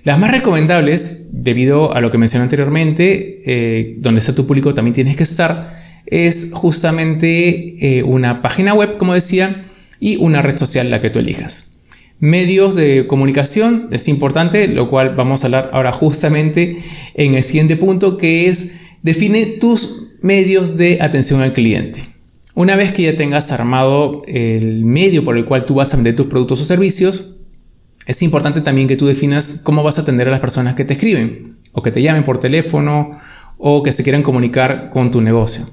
Las 0.03 0.19
más 0.19 0.31
recomendables, 0.31 1.29
debido 1.31 1.95
a 1.95 1.99
lo 1.99 2.11
que 2.11 2.19
mencioné 2.19 2.43
anteriormente, 2.43 3.41
eh, 3.45 3.95
donde 3.97 4.19
está 4.19 4.35
tu 4.35 4.45
público 4.45 4.73
también 4.73 4.93
tienes 4.93 5.15
que 5.15 5.23
estar, 5.23 5.75
es 6.05 6.51
justamente 6.53 7.97
eh, 7.97 8.03
una 8.03 8.43
página 8.43 8.75
web, 8.75 8.97
como 8.97 9.15
decía, 9.15 9.65
y 9.99 10.17
una 10.17 10.43
red 10.43 10.57
social 10.57 10.91
la 10.91 11.01
que 11.01 11.09
tú 11.09 11.19
elijas. 11.19 11.81
Medios 12.19 12.75
de 12.75 13.07
comunicación 13.07 13.89
es 13.91 14.07
importante, 14.07 14.67
lo 14.67 14.89
cual 14.89 15.15
vamos 15.15 15.43
a 15.43 15.47
hablar 15.47 15.71
ahora 15.73 15.91
justamente 15.91 16.77
en 17.15 17.33
el 17.33 17.43
siguiente 17.43 17.75
punto, 17.75 18.17
que 18.17 18.47
es 18.47 18.75
define 19.01 19.45
tus 19.45 20.17
medios 20.21 20.77
de 20.77 20.99
atención 21.01 21.41
al 21.41 21.53
cliente. 21.53 22.14
Una 22.55 22.77
vez 22.77 22.93
que 22.93 23.03
ya 23.03 23.17
tengas 23.17 23.51
armado 23.51 24.21
el 24.27 24.85
medio 24.85 25.25
por 25.25 25.37
el 25.37 25.43
cual 25.43 25.65
tú 25.65 25.75
vas 25.75 25.93
a 25.93 25.97
vender 25.97 26.15
tus 26.15 26.27
productos 26.27 26.61
o 26.61 26.65
servicios, 26.65 27.41
es 28.07 28.21
importante 28.21 28.61
también 28.61 28.87
que 28.87 28.95
tú 28.95 29.07
definas 29.07 29.59
cómo 29.63 29.83
vas 29.83 29.99
a 29.99 30.03
atender 30.03 30.29
a 30.29 30.31
las 30.31 30.39
personas 30.39 30.73
que 30.73 30.85
te 30.85 30.93
escriben 30.93 31.57
o 31.73 31.83
que 31.83 31.91
te 31.91 32.01
llamen 32.01 32.23
por 32.23 32.39
teléfono 32.39 33.11
o 33.57 33.83
que 33.83 33.91
se 33.91 34.03
quieran 34.03 34.23
comunicar 34.23 34.89
con 34.91 35.11
tu 35.11 35.19
negocio. 35.19 35.65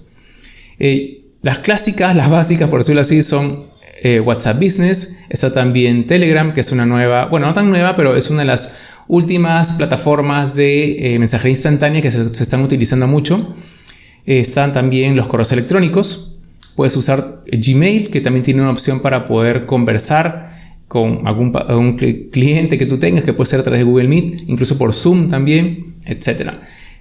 Eh, 0.81 1.31
las 1.43 1.59
clásicas, 1.59 2.17
las 2.17 2.29
básicas, 2.29 2.69
por 2.69 2.81
decirlo 2.81 3.03
así, 3.03 3.23
son 3.23 3.67
eh, 4.03 4.19
WhatsApp 4.19 4.57
Business, 4.57 5.19
está 5.29 5.53
también 5.53 6.07
Telegram, 6.09 6.53
que 6.53 6.63
es 6.63 6.73
una 6.73 6.85
nueva, 6.85 7.27
bueno, 7.27 7.47
no 7.47 7.53
tan 7.53 7.71
nueva, 7.71 7.95
pero 7.95 8.17
es 8.17 8.29
una 8.31 8.41
de 8.41 8.47
las 8.47 8.77
últimas 9.07 9.73
plataformas 9.73 10.57
de 10.57 11.15
eh, 11.15 11.19
mensajería 11.21 11.53
instantánea 11.53 12.03
que 12.03 12.11
se 12.11 12.25
están 12.43 12.63
utilizando 12.63 13.07
mucho 13.07 13.55
están 14.25 14.73
también 14.73 15.17
los 15.17 15.27
correos 15.27 15.53
electrónicos. 15.53 16.32
Puedes 16.77 16.97
usar 16.97 17.43
Gmail, 17.51 18.11
que 18.11 18.21
también 18.21 18.43
tiene 18.43 18.63
una 18.63 18.71
opción 18.71 19.01
para 19.01 19.27
poder 19.27 19.67
conversar 19.67 20.51
con 20.89 21.27
algún, 21.27 21.97
cliente 22.31 22.77
que 22.77 22.85
tú 22.85 22.99
tengas, 22.99 23.25
que 23.25 23.33
puede 23.33 23.49
ser 23.49 23.61
a 23.61 23.63
través 23.63 23.81
de 23.81 23.85
Google 23.85 24.09
Meet, 24.09 24.43
incluso 24.47 24.77
por 24.77 24.93
Zoom 24.93 25.29
también, 25.29 25.95
etc. 26.05 26.51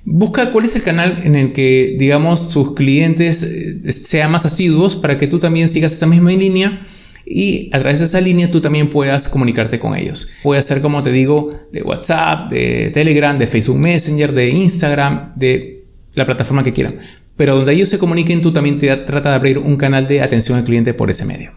Busca 0.06 0.52
cuál 0.52 0.64
es 0.64 0.76
el 0.78 0.82
canal 0.82 1.22
en 1.24 1.36
el 1.36 1.52
que, 1.52 1.96
digamos, 2.00 2.50
tus 2.50 2.74
clientes 2.74 3.44
eh, 3.44 3.92
sean 3.92 4.32
más 4.32 4.46
asiduos 4.46 4.96
para 4.96 5.18
que 5.18 5.28
tú 5.28 5.40
también 5.40 5.68
sigas 5.68 5.92
esa 5.92 6.08
misma 6.08 6.32
línea 6.32 6.82
y 7.26 7.70
a 7.74 7.80
través 7.80 8.00
de 8.00 8.06
esa 8.06 8.22
línea 8.22 8.50
tú 8.50 8.62
también 8.62 8.90
puedas 8.90 9.28
comunicarte 9.28 9.80
con 9.80 9.96
ellos. 9.96 10.36
Puede 10.44 10.64
ser, 10.64 10.82
como 10.82 11.04
te 11.04 11.12
digo, 11.12 11.50
de 11.72 11.84
WhatsApp, 11.84 12.50
de 12.50 12.92
Telegram, 12.94 13.38
de 13.38 13.46
Facebook 13.46 13.78
Messenger, 13.78 14.34
de 14.34 14.50
Instagram, 14.50 15.34
de 15.36 15.86
la 16.14 16.26
plataforma 16.26 16.64
que 16.64 16.74
quieran. 16.74 16.96
Pero 17.38 17.56
donde 17.56 17.74
ellos 17.74 17.90
se 17.90 18.00
comuniquen, 18.00 18.42
tú 18.42 18.54
también 18.54 18.78
te 18.78 18.96
trata 18.98 19.30
de 19.30 19.36
abrir 19.36 19.58
un 19.58 19.78
canal 19.78 20.08
de 20.08 20.22
atención 20.22 20.58
al 20.58 20.64
cliente 20.64 20.94
por 20.94 21.10
ese 21.10 21.26
medio. 21.26 21.52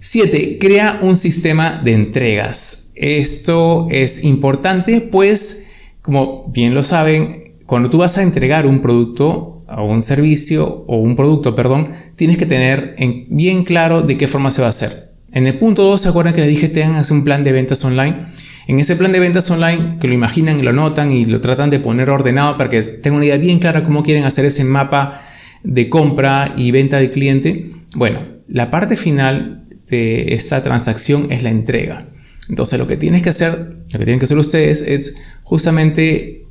7. 0.00 0.58
Crea 0.60 0.98
un 1.02 1.16
sistema 1.16 1.80
de 1.82 1.94
entregas. 1.94 2.90
Esto 2.96 3.86
es 3.90 4.24
importante, 4.24 5.00
pues 5.00 5.66
como 6.02 6.48
bien 6.48 6.74
lo 6.74 6.82
saben, 6.82 7.44
cuando 7.66 7.88
tú 7.88 7.98
vas 7.98 8.18
a 8.18 8.22
entregar 8.22 8.66
un 8.66 8.80
producto 8.80 9.62
o 9.68 9.84
un 9.84 10.02
servicio 10.02 10.84
o 10.88 10.96
un 10.98 11.14
producto, 11.16 11.54
perdón, 11.54 11.88
tienes 12.16 12.36
que 12.36 12.44
tener 12.44 12.96
bien 13.28 13.64
claro 13.64 14.02
de 14.02 14.18
qué 14.18 14.28
forma 14.28 14.50
se 14.50 14.60
va 14.60 14.66
a 14.66 14.70
hacer. 14.70 15.12
En 15.30 15.46
el 15.46 15.58
punto 15.58 15.84
2, 15.84 16.00
¿se 16.00 16.08
acuerdan 16.08 16.34
que 16.34 16.42
les 16.42 16.50
dije 16.50 16.68
tengan 16.68 17.02
un 17.10 17.24
plan 17.24 17.44
de 17.44 17.52
ventas 17.52 17.82
online? 17.84 18.26
En 18.66 18.78
ese 18.78 18.96
plan 18.96 19.12
de 19.12 19.20
ventas 19.20 19.50
online, 19.50 19.98
que 20.00 20.08
lo 20.08 20.14
imaginan 20.14 20.58
y 20.58 20.62
lo 20.62 20.72
notan 20.72 21.12
y 21.12 21.24
lo 21.24 21.40
tratan 21.40 21.70
de 21.70 21.80
poner 21.80 22.10
ordenado 22.10 22.56
para 22.56 22.70
que 22.70 22.80
tengan 22.82 23.16
una 23.16 23.26
idea 23.26 23.38
bien 23.38 23.58
clara 23.58 23.84
cómo 23.84 24.02
quieren 24.02 24.24
hacer 24.24 24.44
ese 24.44 24.64
mapa 24.64 25.20
de 25.64 25.88
compra 25.88 26.54
y 26.56 26.70
venta 26.70 26.98
del 26.98 27.10
cliente, 27.10 27.70
bueno, 27.96 28.20
la 28.48 28.70
parte 28.70 28.96
final 28.96 29.64
de 29.88 30.34
esta 30.34 30.62
transacción 30.62 31.30
es 31.30 31.42
la 31.42 31.50
entrega. 31.50 32.08
Entonces 32.48 32.78
lo 32.78 32.86
que 32.86 32.96
tienes 32.96 33.22
que 33.22 33.30
hacer, 33.30 33.52
lo 33.92 33.98
que 33.98 34.04
tienen 34.04 34.18
que 34.18 34.24
hacer 34.24 34.38
ustedes 34.38 34.80
es 34.82 35.16
justamente 35.42 36.46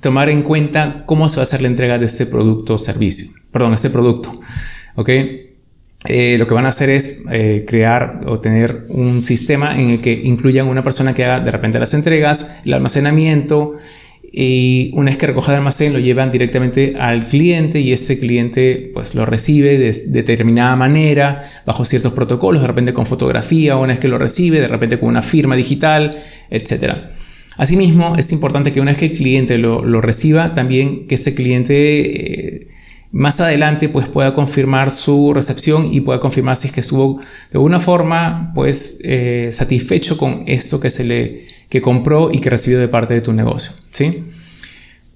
tomar 0.00 0.28
en 0.28 0.42
cuenta 0.42 1.04
cómo 1.06 1.28
se 1.28 1.36
va 1.36 1.42
a 1.42 1.44
hacer 1.44 1.62
la 1.62 1.68
entrega 1.68 1.98
de 1.98 2.06
este 2.06 2.26
producto 2.26 2.74
o 2.74 2.78
servicio. 2.78 3.28
Perdón, 3.52 3.74
este 3.74 3.90
producto. 3.90 4.38
¿Ok? 4.96 5.10
Eh, 6.06 6.36
lo 6.38 6.46
que 6.46 6.54
van 6.54 6.64
a 6.64 6.70
hacer 6.70 6.88
es 6.88 7.24
eh, 7.30 7.64
crear 7.68 8.22
o 8.26 8.40
tener 8.40 8.84
un 8.88 9.22
sistema 9.22 9.78
en 9.78 9.90
el 9.90 10.00
que 10.00 10.12
incluyan 10.24 10.66
una 10.66 10.82
persona 10.82 11.14
que 11.14 11.24
haga 11.24 11.40
de 11.40 11.50
repente 11.50 11.78
las 11.78 11.92
entregas, 11.92 12.56
el 12.64 12.72
almacenamiento, 12.72 13.76
y 14.32 14.92
una 14.94 15.10
vez 15.10 15.18
que 15.18 15.26
recoja 15.26 15.52
el 15.52 15.58
almacén 15.58 15.92
lo 15.92 15.98
llevan 15.98 16.30
directamente 16.30 16.94
al 16.98 17.26
cliente 17.26 17.80
y 17.80 17.92
ese 17.92 18.20
cliente 18.20 18.90
pues 18.94 19.14
lo 19.16 19.26
recibe 19.26 19.76
de, 19.76 19.92
determinada 20.08 20.76
manera, 20.76 21.42
bajo 21.66 21.84
ciertos 21.84 22.12
protocolos, 22.12 22.62
de 22.62 22.68
repente 22.68 22.92
con 22.92 23.06
fotografía, 23.06 23.76
una 23.76 23.88
vez 23.88 23.98
que 23.98 24.08
lo 24.08 24.18
recibe, 24.18 24.60
de 24.60 24.68
repente 24.68 25.00
con 25.00 25.08
una 25.08 25.22
firma 25.22 25.56
digital, 25.56 26.16
etc. 26.48 27.08
Asimismo, 27.56 28.14
es 28.16 28.30
importante 28.30 28.72
que 28.72 28.80
una 28.80 28.92
vez 28.92 28.98
que 28.98 29.06
el 29.06 29.12
cliente 29.12 29.58
lo, 29.58 30.00
reciba, 30.00 30.54
también 30.54 31.06
que 31.06 31.16
ese 31.16 31.34
cliente... 31.34 32.56
Eh, 32.56 32.66
más 33.12 33.40
adelante 33.40 33.88
pues 33.88 34.08
pueda 34.08 34.34
confirmar 34.34 34.92
su 34.92 35.34
recepción 35.34 35.92
y 35.92 36.00
pueda 36.00 36.20
confirmar 36.20 36.56
si 36.56 36.68
es 36.68 36.72
que 36.72 36.80
estuvo 36.80 37.18
de 37.18 37.58
alguna 37.58 37.80
forma 37.80 38.52
pues 38.54 39.00
eh, 39.02 39.48
satisfecho 39.52 40.16
con 40.16 40.44
esto 40.46 40.78
que 40.78 40.90
se 40.90 41.04
le 41.04 41.40
que 41.68 41.80
compró 41.80 42.30
y 42.32 42.38
que 42.38 42.50
recibió 42.50 42.78
de 42.78 42.88
parte 42.88 43.14
de 43.14 43.20
tu 43.20 43.32
negocio 43.32 43.72
¿sí? 43.90 44.24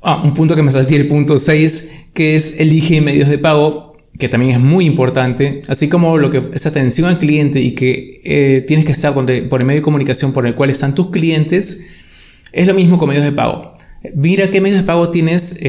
Ah, 0.02 0.20
un 0.22 0.34
punto 0.34 0.56
que 0.56 0.62
me 0.62 0.72
salté 0.72 0.96
el 0.96 1.06
punto 1.06 1.38
6 1.38 2.06
que 2.12 2.36
es 2.36 2.60
elige 2.60 3.00
medios 3.00 3.28
de 3.28 3.38
pago 3.38 3.96
que 4.18 4.28
también 4.28 4.52
es 4.52 4.60
muy 4.60 4.86
importante 4.86 5.62
así 5.68 5.88
como 5.88 6.18
lo 6.18 6.30
que 6.30 6.42
es 6.52 6.66
atención 6.66 7.08
al 7.08 7.20
cliente 7.20 7.60
y 7.60 7.72
que 7.72 8.20
eh, 8.24 8.64
tienes 8.66 8.86
que 8.86 8.92
estar 8.92 9.14
por 9.14 9.30
el 9.30 9.48
medio 9.48 9.80
de 9.80 9.82
comunicación 9.82 10.32
por 10.32 10.46
el 10.48 10.56
cual 10.56 10.70
están 10.70 10.96
tus 10.96 11.10
clientes 11.10 11.90
es 12.52 12.66
lo 12.66 12.74
mismo 12.74 12.98
con 12.98 13.08
medios 13.08 13.24
de 13.24 13.32
pago 13.32 13.72
mira 14.16 14.50
qué 14.50 14.60
medios 14.60 14.80
de 14.80 14.84
pago 14.84 15.10
tienes 15.10 15.60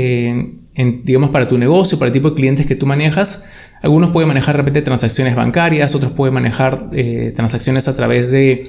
digamos, 0.75 1.29
para 1.29 1.47
tu 1.47 1.57
negocio, 1.57 1.97
para 1.97 2.07
el 2.07 2.13
tipo 2.13 2.29
de 2.29 2.35
clientes 2.35 2.65
que 2.65 2.75
tú 2.75 2.85
manejas. 2.85 3.73
Algunos 3.81 4.09
pueden 4.09 4.27
manejar 4.27 4.55
de 4.55 4.61
repente 4.61 4.81
transacciones 4.81 5.35
bancarias, 5.35 5.95
otros 5.95 6.11
pueden 6.11 6.33
manejar 6.33 6.89
eh, 6.93 7.31
transacciones 7.35 7.87
a 7.87 7.95
través 7.95 8.31
de 8.31 8.67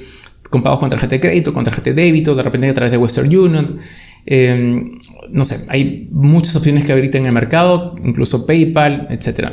con 0.51 0.63
pagos 0.63 0.79
con 0.79 0.89
tarjeta 0.89 1.17
de 1.17 1.21
crédito, 1.21 1.53
con 1.53 1.65
tarjeta 1.65 1.91
de 1.91 2.03
débito, 2.03 2.35
de 2.37 2.43
repente 2.43 2.69
a 2.69 2.75
través 2.75 2.93
de 2.93 2.99
Western 2.99 3.37
Union. 3.37 3.77
Em, 4.25 4.99
no 5.31 5.45
sé, 5.45 5.65
hay 5.69 6.09
muchas 6.13 6.55
opciones 6.57 6.85
que 6.85 6.93
ahorita 6.93 7.19
en 7.19 7.27
el 7.27 7.33
mercado, 7.33 7.95
incluso 8.05 8.47
PayPal, 8.47 9.09
etc. 9.11 9.51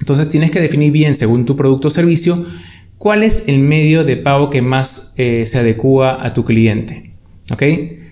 Entonces 0.00 0.28
tienes 0.28 0.50
que 0.50 0.60
definir 0.60 0.92
bien, 0.92 1.14
según 1.14 1.44
tu 1.44 1.56
producto 1.56 1.88
o 1.88 1.90
servicio, 1.90 2.42
cuál 2.98 3.22
es 3.22 3.44
el 3.46 3.58
medio 3.60 4.04
de 4.04 4.16
pago 4.16 4.48
que 4.48 4.62
más 4.62 5.14
eh, 5.16 5.44
se 5.46 5.58
adecua 5.58 6.24
a 6.24 6.32
tu 6.32 6.44
cliente. 6.44 7.12
¿Ok? 7.50 7.62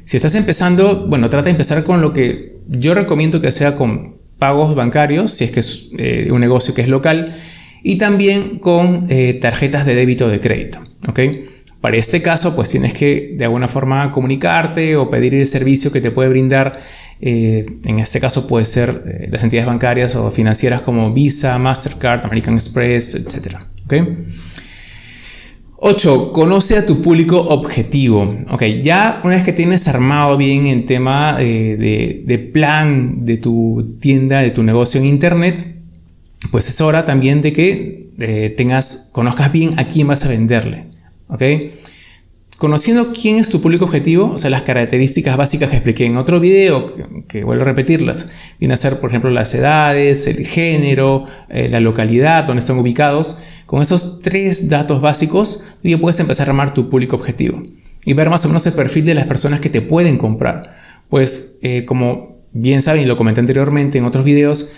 Si 0.05 0.17
estás 0.17 0.35
empezando, 0.35 1.07
bueno, 1.07 1.31
trata 1.31 1.45
de 1.45 1.53
empezar 1.53 1.85
con 1.85 2.03
lo 2.03 2.13
que 2.13 2.52
yo 2.79 2.95
recomiendo 2.95 3.41
que 3.41 3.53
sea 3.53 3.77
con 3.77 4.17
pagos 4.39 4.75
bancarios, 4.75 5.33
si 5.33 5.45
es 5.45 5.53
que 5.53 5.61
es 5.61 5.91
eh, 5.99 6.29
un 6.31 6.41
negocio 6.41 6.75
que 6.75 6.83
es 6.83 6.89
local, 6.89 7.35
y 7.83 7.97
también 7.97 8.59
con 8.59 9.07
eh, 9.09 9.35
tarjetas 9.35 9.87
de 9.87 9.95
débito 9.95 10.29
de 10.29 10.41
crédito. 10.41 10.81
Para 11.81 11.97
este 11.97 12.23
caso, 12.23 12.55
pues 12.55 12.71
tienes 12.71 12.95
que 12.95 13.35
de 13.37 13.45
alguna 13.45 13.67
forma 13.67 14.13
comunicarte 14.13 14.97
o 14.97 15.11
pedir 15.11 15.35
el 15.35 15.47
servicio 15.49 15.91
que 15.91 16.01
te 16.01 16.13
puede 16.13 16.29
brindar. 16.29 16.79
Eh, 17.21 17.67
en 17.87 17.99
este 17.99 18.21
caso 18.21 18.47
puede 18.47 18.65
ser 18.67 19.29
las 19.31 19.43
entidades 19.43 19.67
bancarias 19.67 20.15
o 20.15 20.31
financieras 20.31 20.83
como 20.83 21.13
Visa, 21.13 21.59
Mastercard, 21.59 22.25
American 22.25 22.55
Express, 22.55 23.17
etc. 23.17 23.57
8. 25.85 26.33
Conoce 26.33 26.79
a 26.79 26.87
tu 26.87 27.03
público 27.03 27.41
objetivo. 27.41 28.37
Ok, 28.53 28.63
ya 28.85 29.21
una 29.25 29.35
vez 29.35 29.43
que 29.43 29.53
tienes 29.53 29.89
armado 29.89 30.37
bien 30.37 30.67
el 30.67 30.85
tema 30.85 31.39
eh, 31.41 32.23
de, 32.25 32.39
plan 32.39 33.25
de 33.25 33.37
tu 33.37 33.97
tienda, 33.99 34.43
de 34.43 34.53
tu 34.53 34.63
negocio 34.63 35.01
en 35.01 35.07
Internet, 35.07 35.67
pues 36.53 36.69
es 36.69 36.81
hora 36.81 37.05
también 37.05 37.43
de 37.43 37.53
que 37.53 38.11
eh, 38.21 38.55
tengas, 38.57 39.11
conozcas 39.13 39.51
bien 39.51 39.75
a 39.77 39.89
quién 39.89 40.07
vas 40.07 40.25
a 40.25 40.29
venderle. 40.29 40.87
Ok. 41.27 41.43
Conociendo 42.63 43.13
quién 43.13 43.39
es 43.39 43.49
tu 43.49 43.61
público 43.61 43.87
objetivo, 43.87 44.31
o 44.35 44.39
sea, 44.39 44.49
las 44.49 44.63
características 44.63 45.37
básicas 45.37 45.69
que 45.69 45.75
expliqué 45.75 46.07
en 46.07 46.17
otro 46.17 46.39
video, 46.39 46.95
que, 47.27 47.43
vuelvo 47.43 47.63
a 47.63 47.67
repetirlas, 47.67 48.55
viene 48.61 48.75
a 48.75 48.77
ser, 48.77 49.01
por 49.01 49.11
ejemplo, 49.11 49.31
las 49.31 49.53
edades, 49.53 50.29
el 50.29 50.47
género, 50.47 51.25
eh, 51.49 51.69
la 51.69 51.81
localidad, 51.81 52.45
donde 52.45 52.61
están 52.61 52.79
ubicados. 52.79 53.39
Con 53.67 53.83
esos 53.83 54.21
tres 54.21 54.69
datos 54.69 55.01
básicos, 55.01 55.79
tú 55.83 55.89
ya 55.89 55.99
puedes 55.99 56.21
empezar 56.21 56.47
a 56.47 56.51
armar 56.53 56.73
tu 56.73 56.89
público 56.89 57.17
objetivo 57.17 57.65
y 58.05 58.13
ver 58.13 58.31
más 58.31 58.45
o 58.45 58.49
menos 58.49 58.65
el 58.65 58.75
perfil 58.75 59.07
de 59.07 59.17
las 59.17 59.27
personas 59.27 59.59
que 59.59 59.69
te 59.69 59.83
pueden 59.83 60.17
comprar. 60.17 60.63
Pues, 61.09 61.59
eh, 61.63 61.85
como 61.85 62.37
bien 62.53 62.81
saben 62.81 63.03
y 63.03 63.07
lo 63.07 63.17
comenté 63.17 63.41
anteriormente 63.41 63.99
en 63.99 64.05
otros 64.05 64.25
videos, 64.25 64.71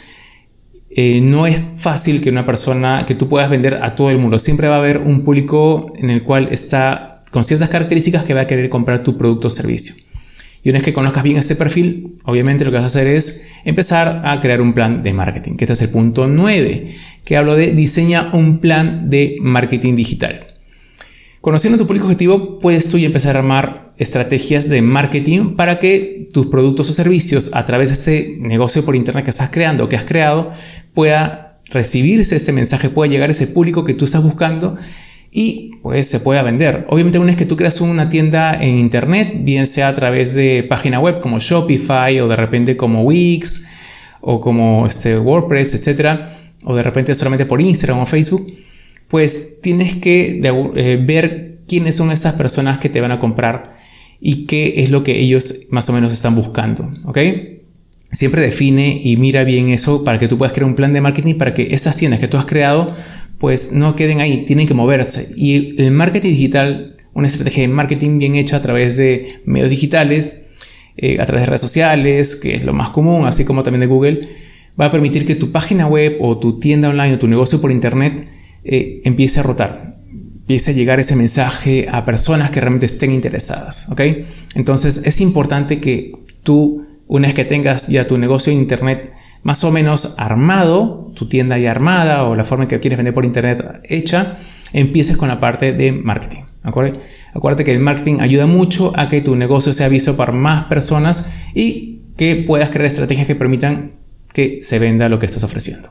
eh, 0.88 1.20
no 1.20 1.46
es 1.46 1.60
fácil 1.74 2.22
que 2.22 2.30
una 2.30 2.46
persona, 2.46 3.04
que 3.06 3.14
tú 3.14 3.28
puedas 3.28 3.50
vender 3.50 3.80
a 3.82 3.94
todo 3.94 4.08
el 4.08 4.16
mundo. 4.16 4.38
Siempre 4.38 4.68
va 4.68 4.76
a 4.76 4.78
haber 4.78 5.00
un 5.00 5.22
público 5.22 5.92
en 5.98 6.08
el 6.08 6.22
cual 6.22 6.48
está 6.50 7.13
con 7.34 7.42
ciertas 7.42 7.68
características 7.68 8.24
que 8.24 8.32
va 8.32 8.42
a 8.42 8.46
querer 8.46 8.70
comprar 8.70 9.02
tu 9.02 9.18
producto 9.18 9.48
o 9.48 9.50
servicio. 9.50 9.96
Y 10.62 10.70
una 10.70 10.78
vez 10.78 10.84
que 10.84 10.92
conozcas 10.92 11.24
bien 11.24 11.36
este 11.36 11.56
perfil, 11.56 12.14
obviamente 12.26 12.64
lo 12.64 12.70
que 12.70 12.76
vas 12.76 12.84
a 12.84 12.86
hacer 12.86 13.08
es 13.08 13.48
empezar 13.64 14.22
a 14.24 14.40
crear 14.40 14.60
un 14.60 14.72
plan 14.72 15.02
de 15.02 15.12
marketing, 15.14 15.56
que 15.56 15.64
este 15.64 15.72
es 15.72 15.82
el 15.82 15.88
punto 15.88 16.28
9, 16.28 16.94
que 17.24 17.36
hablo 17.36 17.56
de 17.56 17.72
diseña 17.72 18.30
un 18.34 18.60
plan 18.60 19.10
de 19.10 19.34
marketing 19.40 19.96
digital. 19.96 20.46
Conociendo 21.40 21.76
tu 21.76 21.88
público 21.88 22.06
objetivo, 22.06 22.60
puedes 22.60 22.88
tú 22.88 22.98
empezar 22.98 23.34
a 23.34 23.40
armar 23.40 23.94
estrategias 23.98 24.68
de 24.68 24.82
marketing 24.82 25.56
para 25.56 25.80
que 25.80 26.28
tus 26.32 26.46
productos 26.46 26.88
o 26.88 26.92
servicios 26.92 27.50
a 27.52 27.66
través 27.66 27.88
de 27.88 27.94
ese 27.94 28.38
negocio 28.38 28.84
por 28.84 28.94
internet 28.94 29.24
que 29.24 29.30
estás 29.30 29.50
creando 29.50 29.82
o 29.82 29.88
que 29.88 29.96
has 29.96 30.04
creado 30.04 30.52
pueda 30.92 31.58
recibirse 31.70 32.36
este 32.36 32.52
mensaje, 32.52 32.90
pueda 32.90 33.10
llegar 33.10 33.28
a 33.28 33.32
ese 33.32 33.48
público 33.48 33.84
que 33.84 33.94
tú 33.94 34.04
estás 34.04 34.22
buscando 34.22 34.76
y 35.36 35.72
pues 35.82 36.06
se 36.06 36.20
pueda 36.20 36.42
vender. 36.42 36.84
Obviamente 36.88 37.18
una 37.18 37.26
vez 37.26 37.36
que 37.36 37.44
tú 37.44 37.56
creas 37.56 37.80
una 37.80 38.08
tienda 38.08 38.54
en 38.54 38.78
internet, 38.78 39.40
bien 39.40 39.66
sea 39.66 39.88
a 39.88 39.94
través 39.94 40.36
de 40.36 40.62
página 40.62 41.00
web 41.00 41.20
como 41.20 41.40
Shopify 41.40 42.20
o 42.20 42.28
de 42.28 42.36
repente 42.36 42.76
como 42.76 43.02
Wix 43.02 43.66
o 44.20 44.40
como 44.40 44.86
este 44.86 45.18
WordPress, 45.18 45.74
etcétera, 45.74 46.30
o 46.64 46.76
de 46.76 46.84
repente 46.84 47.14
solamente 47.16 47.46
por 47.46 47.60
Instagram 47.60 47.98
o 47.98 48.06
Facebook, 48.06 48.46
pues 49.08 49.60
tienes 49.60 49.96
que 49.96 50.40
eh, 50.42 51.04
ver 51.04 51.58
quiénes 51.66 51.96
son 51.96 52.12
esas 52.12 52.34
personas 52.34 52.78
que 52.78 52.88
te 52.88 53.00
van 53.00 53.10
a 53.10 53.18
comprar 53.18 53.74
y 54.20 54.46
qué 54.46 54.84
es 54.84 54.90
lo 54.90 55.02
que 55.02 55.18
ellos 55.18 55.66
más 55.70 55.88
o 55.88 55.92
menos 55.92 56.12
están 56.12 56.36
buscando, 56.36 56.88
¿ok? 57.06 57.18
Siempre 58.12 58.40
define 58.40 59.00
y 59.02 59.16
mira 59.16 59.42
bien 59.42 59.68
eso 59.68 60.04
para 60.04 60.20
que 60.20 60.28
tú 60.28 60.38
puedas 60.38 60.52
crear 60.54 60.68
un 60.68 60.76
plan 60.76 60.92
de 60.92 61.00
marketing 61.00 61.34
para 61.34 61.52
que 61.52 61.66
esas 61.72 61.96
tiendas 61.96 62.20
que 62.20 62.28
tú 62.28 62.36
has 62.36 62.46
creado 62.46 62.94
pues 63.44 63.72
no 63.72 63.94
queden 63.94 64.22
ahí, 64.22 64.46
tienen 64.46 64.66
que 64.66 64.72
moverse. 64.72 65.28
Y 65.36 65.78
el 65.78 65.90
marketing 65.90 66.30
digital, 66.30 66.96
una 67.12 67.26
estrategia 67.26 67.60
de 67.64 67.68
marketing 67.68 68.18
bien 68.18 68.36
hecha 68.36 68.56
a 68.56 68.62
través 68.62 68.96
de 68.96 69.42
medios 69.44 69.68
digitales, 69.68 70.46
eh, 70.96 71.20
a 71.20 71.26
través 71.26 71.42
de 71.42 71.46
redes 71.48 71.60
sociales, 71.60 72.36
que 72.36 72.54
es 72.54 72.64
lo 72.64 72.72
más 72.72 72.88
común, 72.88 73.26
así 73.26 73.44
como 73.44 73.62
también 73.62 73.80
de 73.80 73.86
Google, 73.86 74.30
va 74.80 74.86
a 74.86 74.90
permitir 74.90 75.26
que 75.26 75.34
tu 75.34 75.52
página 75.52 75.86
web 75.86 76.16
o 76.20 76.38
tu 76.38 76.58
tienda 76.58 76.88
online 76.88 77.16
o 77.16 77.18
tu 77.18 77.28
negocio 77.28 77.60
por 77.60 77.70
internet 77.70 78.26
eh, 78.64 79.02
empiece 79.04 79.40
a 79.40 79.42
rotar, 79.42 79.98
empiece 80.10 80.70
a 80.70 80.74
llegar 80.74 80.98
ese 80.98 81.14
mensaje 81.14 81.86
a 81.92 82.06
personas 82.06 82.50
que 82.50 82.62
realmente 82.62 82.86
estén 82.86 83.10
interesadas. 83.10 83.90
¿ok? 83.90 84.00
Entonces 84.54 85.02
es 85.04 85.20
importante 85.20 85.82
que 85.82 86.12
tú, 86.42 86.83
una 87.06 87.28
vez 87.28 87.34
que 87.34 87.44
tengas 87.44 87.88
ya 87.88 88.06
tu 88.06 88.18
negocio 88.18 88.52
en 88.52 88.58
internet 88.58 89.12
más 89.42 89.62
o 89.64 89.70
menos 89.70 90.14
armado, 90.18 91.10
tu 91.14 91.26
tienda 91.26 91.58
ya 91.58 91.70
armada 91.70 92.24
o 92.24 92.34
la 92.34 92.44
forma 92.44 92.64
en 92.64 92.68
que 92.68 92.80
quieres 92.80 92.96
vender 92.96 93.14
por 93.14 93.24
internet 93.24 93.82
hecha, 93.84 94.38
empieces 94.72 95.16
con 95.16 95.28
la 95.28 95.40
parte 95.40 95.72
de 95.72 95.92
marketing. 95.92 96.42
Acuérdate 96.62 97.64
que 97.64 97.72
el 97.72 97.80
marketing 97.80 98.20
ayuda 98.20 98.46
mucho 98.46 98.92
a 98.96 99.08
que 99.08 99.20
tu 99.20 99.36
negocio 99.36 99.74
sea 99.74 99.88
visto 99.88 100.16
por 100.16 100.32
más 100.32 100.64
personas 100.64 101.30
y 101.54 102.00
que 102.16 102.36
puedas 102.36 102.70
crear 102.70 102.86
estrategias 102.86 103.26
que 103.26 103.34
permitan 103.34 103.92
que 104.32 104.58
se 104.62 104.78
venda 104.78 105.08
lo 105.08 105.18
que 105.18 105.26
estás 105.26 105.44
ofreciendo. 105.44 105.90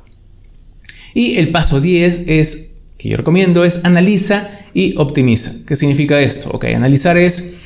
Y 1.14 1.38
el 1.38 1.50
paso 1.50 1.80
10 1.80 2.24
es, 2.28 2.82
que 2.98 3.10
yo 3.10 3.18
recomiendo, 3.18 3.64
es 3.64 3.86
analiza 3.86 4.50
y 4.74 4.98
optimiza. 4.98 5.52
¿Qué 5.68 5.76
significa 5.76 6.20
esto? 6.20 6.50
Ok, 6.52 6.66
analizar 6.66 7.18
es 7.18 7.63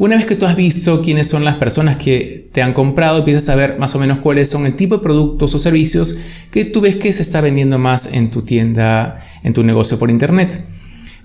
Una 0.00 0.16
vez 0.16 0.24
que 0.24 0.34
tú 0.34 0.46
has 0.46 0.56
visto 0.56 1.02
quiénes 1.02 1.26
son 1.26 1.44
las 1.44 1.56
personas 1.56 1.96
que 1.96 2.48
te 2.52 2.62
han 2.62 2.72
comprado, 2.72 3.18
empiezas 3.18 3.50
a 3.50 3.54
ver 3.54 3.78
más 3.78 3.94
o 3.94 3.98
menos 3.98 4.16
cuáles 4.20 4.48
son 4.48 4.64
el 4.64 4.74
tipo 4.74 4.96
de 4.96 5.02
productos 5.02 5.54
o 5.54 5.58
servicios 5.58 6.16
que 6.50 6.64
tú 6.64 6.80
ves 6.80 6.96
que 6.96 7.12
se 7.12 7.20
está 7.20 7.42
vendiendo 7.42 7.78
más 7.78 8.14
en 8.14 8.30
tu 8.30 8.40
tienda, 8.40 9.14
en 9.42 9.52
tu 9.52 9.62
negocio 9.62 9.98
por 9.98 10.10
internet. 10.10 10.64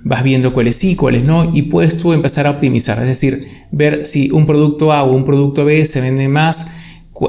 Vas 0.04 0.26
viendo 0.26 0.54
cuáles 0.54 0.76
sí, 0.76 0.98
cuáles 0.98 1.24
no, 1.24 1.56
y 1.56 1.62
puedes 1.62 1.98
tú 1.98 2.12
empezar 2.12 2.48
a 2.48 2.50
optimizar, 2.50 3.02
es 3.02 3.08
decir, 3.08 3.40
ver 3.72 4.06
si 4.06 4.30
un 4.32 4.46
producto 4.46 4.92
A 4.92 5.04
o 5.04 5.16
un 5.16 5.24
producto 5.24 5.64
B 5.64 5.86
se 5.86 6.02
vende 6.02 6.28
más, 6.28 6.68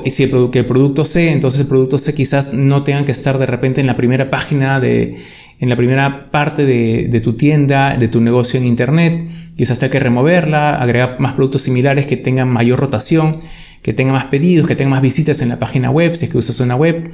si 0.07 0.25
el, 0.25 0.51
que 0.51 0.59
el 0.59 0.67
producto 0.67 1.05
C, 1.05 1.31
entonces 1.31 1.61
el 1.61 1.69
producto 1.69 1.97
C 1.97 2.13
quizás 2.13 2.55
no 2.55 2.83
tenga 2.83 3.05
que 3.05 3.13
estar 3.13 3.39
de 3.39 3.47
repente 3.47 3.81
en 3.81 3.87
la 3.87 3.95
primera 3.95 4.31
página 4.31 4.81
de, 4.81 5.17
en 5.59 5.69
la 5.69 5.77
primera 5.77 6.31
parte 6.31 6.67
de, 6.67 7.21
tu 7.21 7.33
tienda, 7.35 7.97
de 7.97 8.09
tu 8.09 8.21
negocio 8.21 8.61
en 8.61 8.67
internet, 8.67 9.29
quizás 9.57 9.79
tenga 9.79 9.93
que 9.93 10.01
removerla, 10.01 10.75
agregar 10.75 11.19
más 11.19 11.33
productos 11.33 11.63
similares 11.63 12.07
que 12.07 12.17
tengan 12.17 12.49
mayor 12.49 12.79
rotación, 12.79 13.39
que 13.83 13.93
tengan 13.93 14.15
más 14.15 14.27
pedidos, 14.27 14.67
que 14.67 14.77
tengan 14.77 14.91
más 14.91 15.03
visitas 15.03 15.41
en 15.41 15.49
la 15.49 15.59
página 15.59 15.91
web, 15.91 16.15
si 16.15 16.27
es 16.27 16.31
que 16.31 16.39
usas 16.39 16.61
una 16.61 16.77
web. 16.77 17.11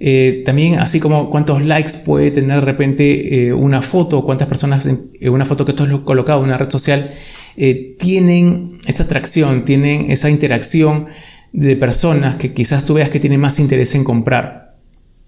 Eh, 0.00 0.42
también 0.44 0.78
así 0.78 1.00
como 1.00 1.28
cuántos 1.28 1.64
likes 1.64 1.92
puede 2.06 2.30
tener 2.30 2.60
de 2.60 2.66
repente 2.66 3.46
eh, 3.46 3.52
una 3.52 3.82
foto, 3.82 4.24
cuántas 4.24 4.48
personas, 4.48 4.86
en 4.86 5.10
eh, 5.20 5.28
una 5.28 5.44
foto 5.44 5.64
que 5.64 5.72
tú 5.72 5.84
has 5.84 5.90
colocado 6.00 6.40
en 6.40 6.46
una 6.46 6.58
red 6.58 6.70
social, 6.70 7.10
tienen 7.98 8.68
esa 8.86 9.02
atracción, 9.02 9.64
tienen 9.64 10.12
esa 10.12 10.30
interacción 10.30 11.06
de 11.52 11.74
personas 11.74 12.36
que 12.36 12.52
quizás 12.52 12.84
tú 12.84 12.94
veas 12.94 13.10
que 13.10 13.18
tienen 13.18 13.40
más 13.40 13.58
interés 13.58 13.96
en 13.96 14.04
comprar. 14.04 14.67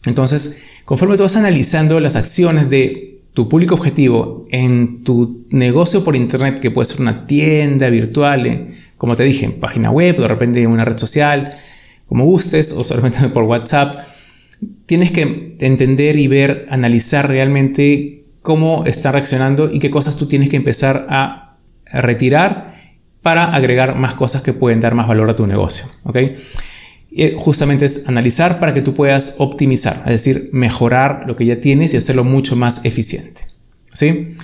Entonces, 0.07 0.81
conforme 0.85 1.17
tú 1.17 1.23
vas 1.23 1.37
analizando 1.37 2.01
las 2.01 2.17
acciones 2.17 2.71
de 2.71 3.21
tu 3.35 3.49
público 3.49 3.75
objetivo 3.75 4.47
en 4.51 5.05
tu 5.05 5.47
negocio 5.51 6.05
por 6.05 6.17
internet, 6.17 6.59
que 6.59 6.71
puede 6.71 6.87
ser 6.87 7.01
una 7.01 7.27
tienda 7.27 7.89
virtual, 7.91 8.47
eh, 8.47 8.67
como 8.97 9.17
te 9.17 9.25
dije, 9.25 9.49
página 9.51 9.91
web, 9.91 10.17
de 10.19 10.29
repente 10.29 10.63
en 10.63 10.71
una 10.71 10.85
red 10.85 10.99
social, 10.99 11.51
como 12.07 12.25
gustes, 12.25 12.73
o 12.73 12.83
solamente 12.85 13.29
por 13.35 13.45
WhatsApp, 13.45 13.99
tienes 14.87 15.13
que 15.13 15.57
entender 15.61 16.17
y 16.17 16.29
ver, 16.29 16.67
analizar 16.71 17.29
realmente 17.29 18.25
cómo 18.43 18.85
está 18.87 19.13
reaccionando 19.13 19.71
y 19.73 19.79
qué 19.79 19.91
cosas 19.91 20.17
tú 20.17 20.27
tienes 20.27 20.49
que 20.49 20.57
empezar 20.57 21.07
a 21.09 21.57
retirar 21.93 22.75
para 23.23 23.55
agregar 23.55 23.97
más 23.97 24.15
cosas 24.15 24.43
que 24.43 24.53
pueden 24.53 24.81
dar 24.81 24.95
más 24.95 25.07
valor 25.07 25.31
a 25.31 25.37
tu 25.37 25.47
negocio. 25.47 25.87
¿ok? 26.05 26.17
Y 27.11 27.33
justamente 27.37 27.85
es 27.85 28.09
analizar 28.09 28.61
para 28.61 28.73
que 28.73 28.83
tú 28.83 28.95
puedas 28.95 29.37
optimizar, 29.39 29.97
es 30.07 30.25
decir, 30.25 30.51
mejorar 30.53 31.25
lo 31.27 31.35
que 31.37 31.45
ya 31.45 31.61
tienes 31.61 31.93
y 31.93 31.97
hacerlo 31.97 32.23
mucho 32.25 32.55
más 32.55 32.85
eficiente. 32.85 33.47
¿sí? 33.93 34.35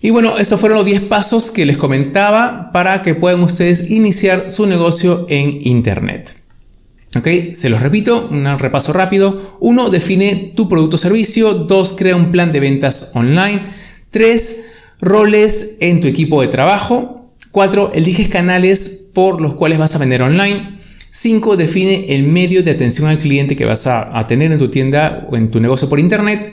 Y 0.00 0.10
bueno, 0.10 0.38
estos 0.38 0.58
fueron 0.58 0.78
los 0.78 0.86
10 0.86 1.02
pasos 1.02 1.50
que 1.50 1.66
les 1.66 1.76
comentaba 1.76 2.72
para 2.72 3.02
que 3.02 3.14
puedan 3.14 3.42
ustedes 3.42 3.90
iniciar 3.90 4.50
su 4.50 4.66
negocio 4.66 5.26
en 5.28 5.58
Internet. 5.60 6.38
¿Ok? 7.16 7.52
Se 7.52 7.68
los 7.68 7.82
repito, 7.82 8.28
un 8.30 8.58
repaso 8.58 8.92
rápido. 8.92 9.58
1. 9.60 9.90
Define 9.90 10.52
tu 10.56 10.68
producto 10.68 10.96
o 10.96 10.98
servicio. 10.98 11.52
2. 11.52 11.92
Crea 11.98 12.16
un 12.16 12.30
plan 12.30 12.50
de 12.50 12.60
ventas 12.60 13.12
online. 13.14 13.60
3. 14.10 14.64
Roles 15.00 15.76
en 15.80 16.00
tu 16.00 16.08
equipo 16.08 16.40
de 16.40 16.48
trabajo. 16.48 17.32
4. 17.50 17.92
Eliges 17.94 18.28
canales 18.28 19.10
por 19.12 19.40
los 19.40 19.54
cuales 19.54 19.78
vas 19.78 19.94
a 19.96 19.98
vender 19.98 20.22
online. 20.22 20.78
5. 21.10 21.56
Define 21.56 22.06
el 22.08 22.22
medio 22.22 22.62
de 22.62 22.70
atención 22.70 23.08
al 23.08 23.18
cliente 23.18 23.56
que 23.56 23.64
vas 23.64 23.86
a, 23.86 24.26
tener 24.26 24.52
en 24.52 24.58
tu 24.58 24.68
tienda 24.68 25.26
o 25.30 25.36
en 25.36 25.50
tu 25.50 25.60
negocio 25.60 25.88
por 25.88 25.98
internet. 25.98 26.52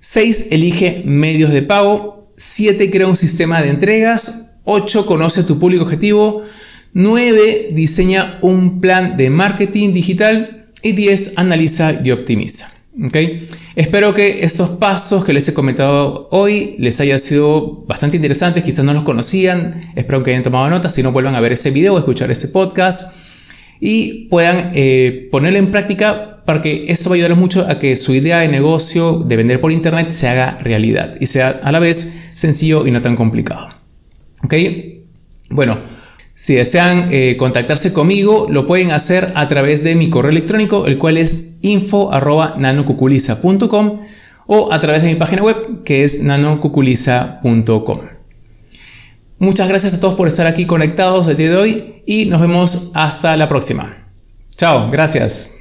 6. 0.00 0.48
Elige 0.50 1.02
medios 1.04 1.52
de 1.52 1.62
pago. 1.62 2.32
7. 2.36 2.90
Crea 2.90 3.06
un 3.06 3.16
sistema 3.16 3.62
de 3.62 3.70
entregas. 3.70 4.58
8. 4.64 5.06
Conoce 5.06 5.44
tu 5.44 5.58
público 5.58 5.84
objetivo. 5.84 6.42
9. 6.94 7.68
Diseña 7.72 8.38
un 8.42 8.80
plan 8.80 9.16
de 9.16 9.30
marketing 9.30 9.92
digital. 9.92 10.68
Y 10.82 10.92
10. 10.92 11.34
Analiza 11.36 12.00
y 12.04 12.10
optimiza. 12.10 12.70
Espero 13.76 14.14
que 14.14 14.42
estos 14.42 14.70
pasos 14.70 15.22
que 15.24 15.34
les 15.34 15.46
he 15.48 15.54
comentado 15.54 16.28
hoy 16.30 16.76
les 16.78 16.98
haya 17.00 17.18
sido 17.18 17.84
bastante 17.86 18.16
interesantes, 18.16 18.62
quizás 18.62 18.86
no 18.86 18.94
los 18.94 19.02
conocían, 19.02 19.92
espero 19.96 20.24
que 20.24 20.30
hayan 20.30 20.42
tomado 20.42 20.70
nota, 20.70 20.88
si 20.88 21.02
no 21.02 21.12
vuelvan 21.12 21.34
a 21.34 21.40
ver 21.40 21.52
ese 21.52 21.70
video 21.70 21.92
o 21.92 21.98
escuchar 21.98 22.30
ese 22.30 22.48
podcast 22.48 23.25
y 23.80 24.28
puedan 24.28 24.70
eh, 24.74 25.28
ponerlo 25.30 25.58
en 25.58 25.70
práctica 25.70 26.42
para 26.44 26.60
que 26.62 26.86
eso 26.88 27.10
va 27.10 27.14
a 27.14 27.16
ayudar 27.16 27.36
mucho 27.36 27.66
a 27.68 27.78
que 27.78 27.96
su 27.96 28.14
idea 28.14 28.40
de 28.40 28.48
negocio 28.48 29.18
de 29.18 29.36
vender 29.36 29.60
por 29.60 29.70
internet 29.72 30.10
se 30.10 30.28
haga 30.28 30.58
realidad 30.60 31.14
y 31.20 31.26
sea 31.26 31.60
a 31.62 31.70
la 31.72 31.80
vez 31.80 32.30
sencillo 32.34 32.86
y 32.86 32.92
no 32.92 33.02
tan 33.02 33.16
complicado. 33.16 33.68
¿Ok? 34.44 34.54
Bueno, 35.50 35.78
si 36.34 36.54
desean 36.54 37.08
eh, 37.10 37.36
contactarse 37.38 37.92
conmigo, 37.92 38.46
lo 38.48 38.64
pueden 38.66 38.92
hacer 38.92 39.32
a 39.34 39.48
través 39.48 39.82
de 39.84 39.94
mi 39.96 40.10
correo 40.10 40.30
electrónico, 40.30 40.86
el 40.86 40.98
cual 40.98 41.16
es 41.16 41.54
info.nanocuculiza.com 41.62 44.00
o 44.46 44.72
a 44.72 44.78
través 44.78 45.02
de 45.02 45.08
mi 45.08 45.16
página 45.16 45.42
web, 45.42 45.82
que 45.82 46.04
es 46.04 46.22
nanocuculiza.com. 46.22 48.15
Muchas 49.38 49.68
gracias 49.68 49.94
a 49.94 50.00
todos 50.00 50.14
por 50.14 50.28
estar 50.28 50.46
aquí 50.46 50.66
conectados 50.66 51.26
el 51.28 51.36
día 51.36 51.50
de 51.50 51.56
hoy 51.56 52.02
y 52.06 52.26
nos 52.26 52.40
vemos 52.40 52.90
hasta 52.94 53.36
la 53.36 53.48
próxima. 53.48 54.08
Chao, 54.56 54.90
gracias. 54.90 55.55